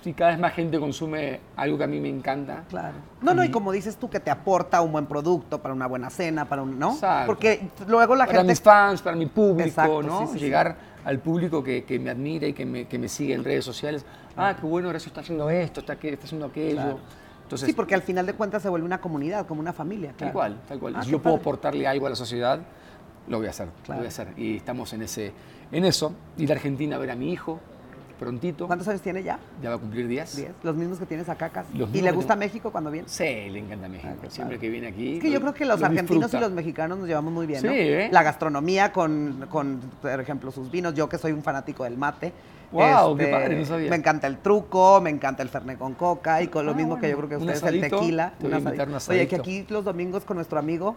si 0.02 0.14
cada 0.14 0.32
vez 0.32 0.40
más 0.40 0.54
gente 0.54 0.80
consume 0.80 1.42
algo 1.58 1.78
que 1.78 1.84
a 1.84 1.88
mí 1.88 2.00
me 2.00 2.10
encanta, 2.10 2.64
Claro. 2.70 2.96
No, 3.22 3.34
no, 3.34 3.44
y 3.44 3.50
como 3.50 3.72
dices 3.72 3.98
tú, 3.98 4.10
que 4.10 4.20
te 4.20 4.32
aporta 4.32 4.82
un 4.82 4.92
buen 4.92 5.06
producto 5.06 5.62
para 5.62 5.74
una 5.74 5.88
buena 5.88 6.10
cena, 6.10 6.46
para 6.46 6.62
un. 6.62 6.80
¿No? 6.80 6.94
Exacto. 6.94 7.28
Porque 7.28 7.70
luego 7.88 8.16
la 8.16 8.26
para 8.26 8.40
gente. 8.40 8.54
mis 8.54 8.62
fans, 8.62 9.02
para 9.02 9.16
mi 9.18 9.26
público, 9.26 9.68
Exacto, 9.68 10.04
¿no? 10.04 10.20
sí, 10.22 10.28
sí, 10.28 10.34
sí. 10.34 10.46
Llegar 10.46 10.78
al 11.04 11.20
público 11.20 11.62
que, 11.64 11.84
que 11.84 12.00
me 12.00 12.10
admira 12.10 12.48
y 12.48 12.54
que 12.54 12.66
me, 12.66 12.86
que 12.86 12.98
me 12.98 13.10
sigue 13.10 13.34
en 13.34 13.44
redes 13.44 13.66
sociales. 13.66 14.06
Ah, 14.38 14.56
qué 14.60 14.66
bueno, 14.66 14.88
Horacio 14.90 15.10
está 15.10 15.22
haciendo 15.22 15.50
esto, 15.50 15.82
está, 15.82 15.94
está 15.94 16.26
haciendo 16.26 16.46
aquello. 16.46 16.76
Claro. 16.76 17.00
Entonces, 17.44 17.68
sí, 17.68 17.74
porque 17.74 17.96
al 17.96 18.04
final 18.04 18.26
de 18.26 18.34
cuentas 18.34 18.62
se 18.62 18.70
vuelve 18.70 18.86
una 18.86 19.02
comunidad, 19.02 19.48
como 19.48 19.60
una 19.60 19.74
familia. 19.74 20.10
tal 20.10 20.18
claro. 20.18 20.34
cual, 20.34 20.62
tal 20.68 20.80
cual. 20.80 20.96
Ah, 20.96 21.04
si 21.04 21.12
yo 21.12 21.20
puedo 21.20 21.36
aportarle 21.36 21.88
algo 21.88 22.06
a 22.06 22.12
la 22.12 22.16
sociedad, 22.16 22.60
lo 23.28 23.38
voy 23.38 23.48
a 23.48 23.50
hacer, 23.50 23.68
lo 23.88 23.96
voy 23.96 24.06
a 24.06 24.08
hacer. 24.08 24.28
Y 24.38 24.58
estamos 24.58 24.94
en, 24.94 25.02
ese, 25.02 25.34
en 25.72 25.84
eso. 25.84 26.14
Ir 26.38 26.52
a 26.52 26.56
Argentina 26.56 26.96
a 26.96 27.00
ver 27.00 27.12
a 27.12 27.16
mi 27.16 27.34
hijo 27.34 27.60
prontito. 28.20 28.68
¿Cuántos 28.68 28.88
años 28.88 29.02
tiene 29.02 29.24
ya? 29.24 29.40
Ya 29.64 29.70
va 29.70 29.76
a 29.78 29.80
cumplir 29.80 30.08
10. 30.08 30.36
Diez. 30.36 30.52
Los 30.62 30.76
mismos 30.76 31.00
que 31.00 31.06
tienes 31.06 31.28
acá 31.30 31.50
casi. 31.50 31.78
Los 31.78 31.90
¿Y 31.96 32.02
le 32.02 32.12
gusta. 32.12 32.36
México 32.36 32.72
cuando 32.72 32.92
viene? 32.92 33.08
Sí, 33.10 33.24
le 33.24 33.60
encanta 33.60 33.88
México. 33.88 34.10
Ah, 34.12 34.18
qué 34.22 34.30
Siempre 34.30 34.58
padre. 34.58 34.68
que 34.68 34.72
viene 34.72 34.88
aquí. 34.88 35.16
Es 35.18 35.22
que 35.24 35.32
yo 35.32 35.40
creo 35.42 35.54
que 35.54 35.66
los 35.66 35.80
lo 35.80 35.86
argentinos 35.88 36.26
disfruta. 36.26 36.38
y 36.38 36.42
los 36.42 36.52
mexicanos 36.52 36.98
nos 37.00 37.08
llevamos 37.08 37.34
muy 37.34 37.48
bien, 37.48 37.64
¿no? 37.64 37.72
Sí, 37.72 37.78
¿eh? 37.80 38.10
La 38.12 38.22
gastronomía 38.24 38.92
con, 38.92 39.46
con, 39.50 39.80
por 40.02 40.20
ejemplo, 40.20 40.52
sus 40.52 40.70
vinos. 40.70 40.94
Yo 40.94 41.10
que 41.10 41.18
soy 41.18 41.32
un 41.32 41.42
fanático 41.42 41.84
del 41.86 41.98
mate. 41.98 42.28
este, 42.28 42.38
Guau, 42.72 43.18
qué 43.18 43.28
padre, 43.28 43.58
no 43.60 43.66
sabía. 43.66 43.90
Me 43.90 43.96
encanta 43.96 44.28
el 44.28 44.38
truco, 44.38 45.02
me 45.02 45.10
encanta 45.10 45.42
el 45.42 45.50
fernet 45.50 45.78
con 45.80 45.96
coca 45.96 46.42
y 46.44 46.48
con 46.50 46.66
lo 46.66 46.74
Ah, 46.74 46.76
mismo 46.76 47.00
que 47.00 47.10
yo 47.10 47.18
creo 47.18 47.30
que 47.30 47.38
ustedes 47.38 47.64
el 47.64 47.82
tequila. 47.82 48.34
te 48.38 48.44
voy 48.46 48.54
a 48.54 48.58
un 48.58 48.64
invitar 48.64 48.88
un 48.90 48.96
asadito. 48.96 49.20
Oye, 49.22 49.28
que 49.28 49.36
aquí 49.38 49.66
los 49.70 49.84
domingos 49.84 50.24
con 50.24 50.36
nuestro 50.38 50.60
amigo. 50.60 50.96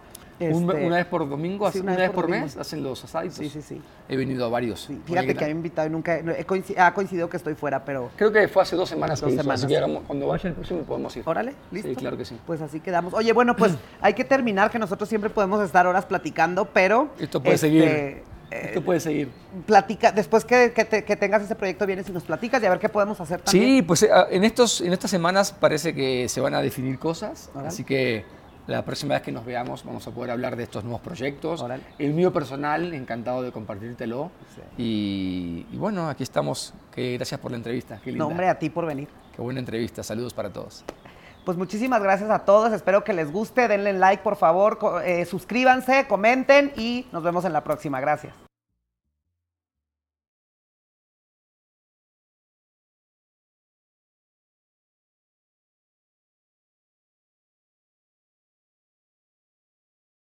Este, 0.51 0.87
una 0.87 0.97
vez 0.97 1.07
por 1.07 1.29
domingo, 1.29 1.71
sí, 1.71 1.81
una, 1.81 1.97
vez 1.97 2.11
por, 2.11 2.29
mes, 2.29 2.57
hacen 2.57 2.83
los 2.83 3.03
asaditos. 3.05 3.39
Sí, 3.39 3.49
sí, 3.49 3.63
sí. 3.63 3.81
He 4.09 4.17
venido 4.17 4.45
a 4.45 4.49
varios. 4.49 4.81
Sí, 4.83 5.01
Fíjate 5.05 5.27
¿qué 5.29 5.33
que 5.35 5.39
tal? 5.41 5.45
me 5.49 5.53
ha 5.53 5.57
invitado 5.57 5.89
y 5.89 5.91
nunca 5.91 6.17
he 6.17 6.47
ha 6.79 6.95
coincidido 6.95 7.29
que 7.29 7.37
estoy 7.37 7.55
fuera, 7.55 7.85
pero 7.85 8.11
Creo 8.17 8.33
que 8.33 8.49
fue 8.49 8.63
hace 8.63 8.77
dos 8.77 8.89
semanas 8.89 9.21
Dos 9.21 9.29
que 9.29 9.35
hizo, 9.35 9.43
semanas. 9.43 9.61
así 9.65 9.69
que 9.73 9.79
hagamos- 9.79 10.03
cuando 10.07 10.27
vaya 10.27 10.49
el 10.49 10.55
próximo 10.55 10.81
podemos 10.83 11.17
ir. 11.17 11.23
órale, 11.27 11.55
listo. 11.71 11.89
Sí, 11.89 11.97
claro 11.97 12.17
que 12.17 12.25
sí. 12.25 12.39
Pues 12.47 12.61
así 12.61 12.81
quedamos. 12.81 13.15
Oye, 13.15 13.33
bueno, 13.33 13.55
pues 13.57 13.73
hay 14.01 14.15
que 14.15 14.25
terminar, 14.25 14.71
que 14.71 14.79
nosotros 14.79 15.09
siempre 15.09 15.31
podemos 15.31 15.63
estar 15.65 15.87
horas 15.87 16.05
platicando, 16.07 16.65
pero 16.67 17.11
Esto 17.19 17.41
puede 17.43 17.55
este, 17.57 17.67
seguir. 17.69 17.85
eh, 17.85 18.23
Esto 18.51 18.83
puede 18.83 19.01
seguir. 19.01 19.31
platica, 19.67 20.13
después 20.13 20.45
que, 20.45 20.73
que 20.75 20.85
te- 20.85 21.05
que 21.05 21.17
tengas 21.17 21.43
ese 21.43 21.55
proyecto 21.55 21.87
vienes 21.87 22.09
y 22.09 22.13
nos 22.13 22.23
platicas 22.25 22.63
y 22.63 22.67
a 22.67 22.71
ver 22.71 22.79
qué 22.79 22.89
podemos 22.91 23.19
hacer 23.21 23.41
también. 23.41 23.77
Sí, 23.77 23.83
pues 23.83 24.03
eh, 24.03 24.11
en, 24.31 24.45
estos, 24.45 24.81
en 24.83 24.93
estas 24.93 25.11
semanas 25.11 25.53
parece 25.53 25.95
que 25.95 26.29
se 26.29 26.41
van 26.41 26.55
a 26.55 26.61
definir 26.61 26.99
cosas, 26.99 27.51
así 27.67 27.83
que 27.85 28.25
la 28.67 28.85
próxima 28.85 29.15
vez 29.15 29.23
que 29.23 29.33
nos 29.33 29.45
veamos 29.45 29.85
vamos 29.85 30.07
a 30.07 30.11
poder 30.11 30.31
hablar 30.31 30.57
de 30.57 30.63
estos 30.65 30.85
nuevos 30.85 31.01
proyectos. 31.01 31.65
El 31.99 32.13
mío 32.15 32.33
personal, 32.33 32.95
encantado 32.95 33.43
de 33.43 33.53
compartírtelo. 33.53 34.31
Y, 34.79 35.67
y 35.71 35.77
bueno, 35.77 36.09
aquí 36.09 36.23
estamos. 36.23 36.75
Que 36.95 37.15
gracias 37.15 37.41
por 37.41 37.51
la 37.51 37.57
entrevista. 37.57 37.99
Qué 38.03 38.11
linda. 38.11 38.25
No, 38.25 38.31
hombre, 38.31 38.49
a 38.49 38.59
ti 38.59 38.71
por 38.71 38.87
venir. 38.87 39.09
Qué 39.35 39.43
buena 39.43 39.61
entrevista. 39.61 40.03
Saludos 40.03 40.35
para 40.35 40.51
todos. 40.51 40.85
Pues 41.45 41.59
muchísimas 41.59 42.01
gracias 42.01 42.31
a 42.31 42.41
todos, 42.41 42.73
espero 42.73 43.03
que 43.03 43.13
les 43.13 43.33
guste, 43.33 43.67
denle 43.67 43.93
like 43.93 44.23
por 44.23 44.37
favor, 44.37 44.79
eh, 45.05 45.25
suscríbanse, 45.25 46.07
comenten 46.07 46.73
y 46.77 47.07
nos 47.11 47.25
vemos 47.25 47.45
en 47.45 47.53
la 47.53 47.65
próxima. 47.65 48.01
Gracias. 48.01 48.52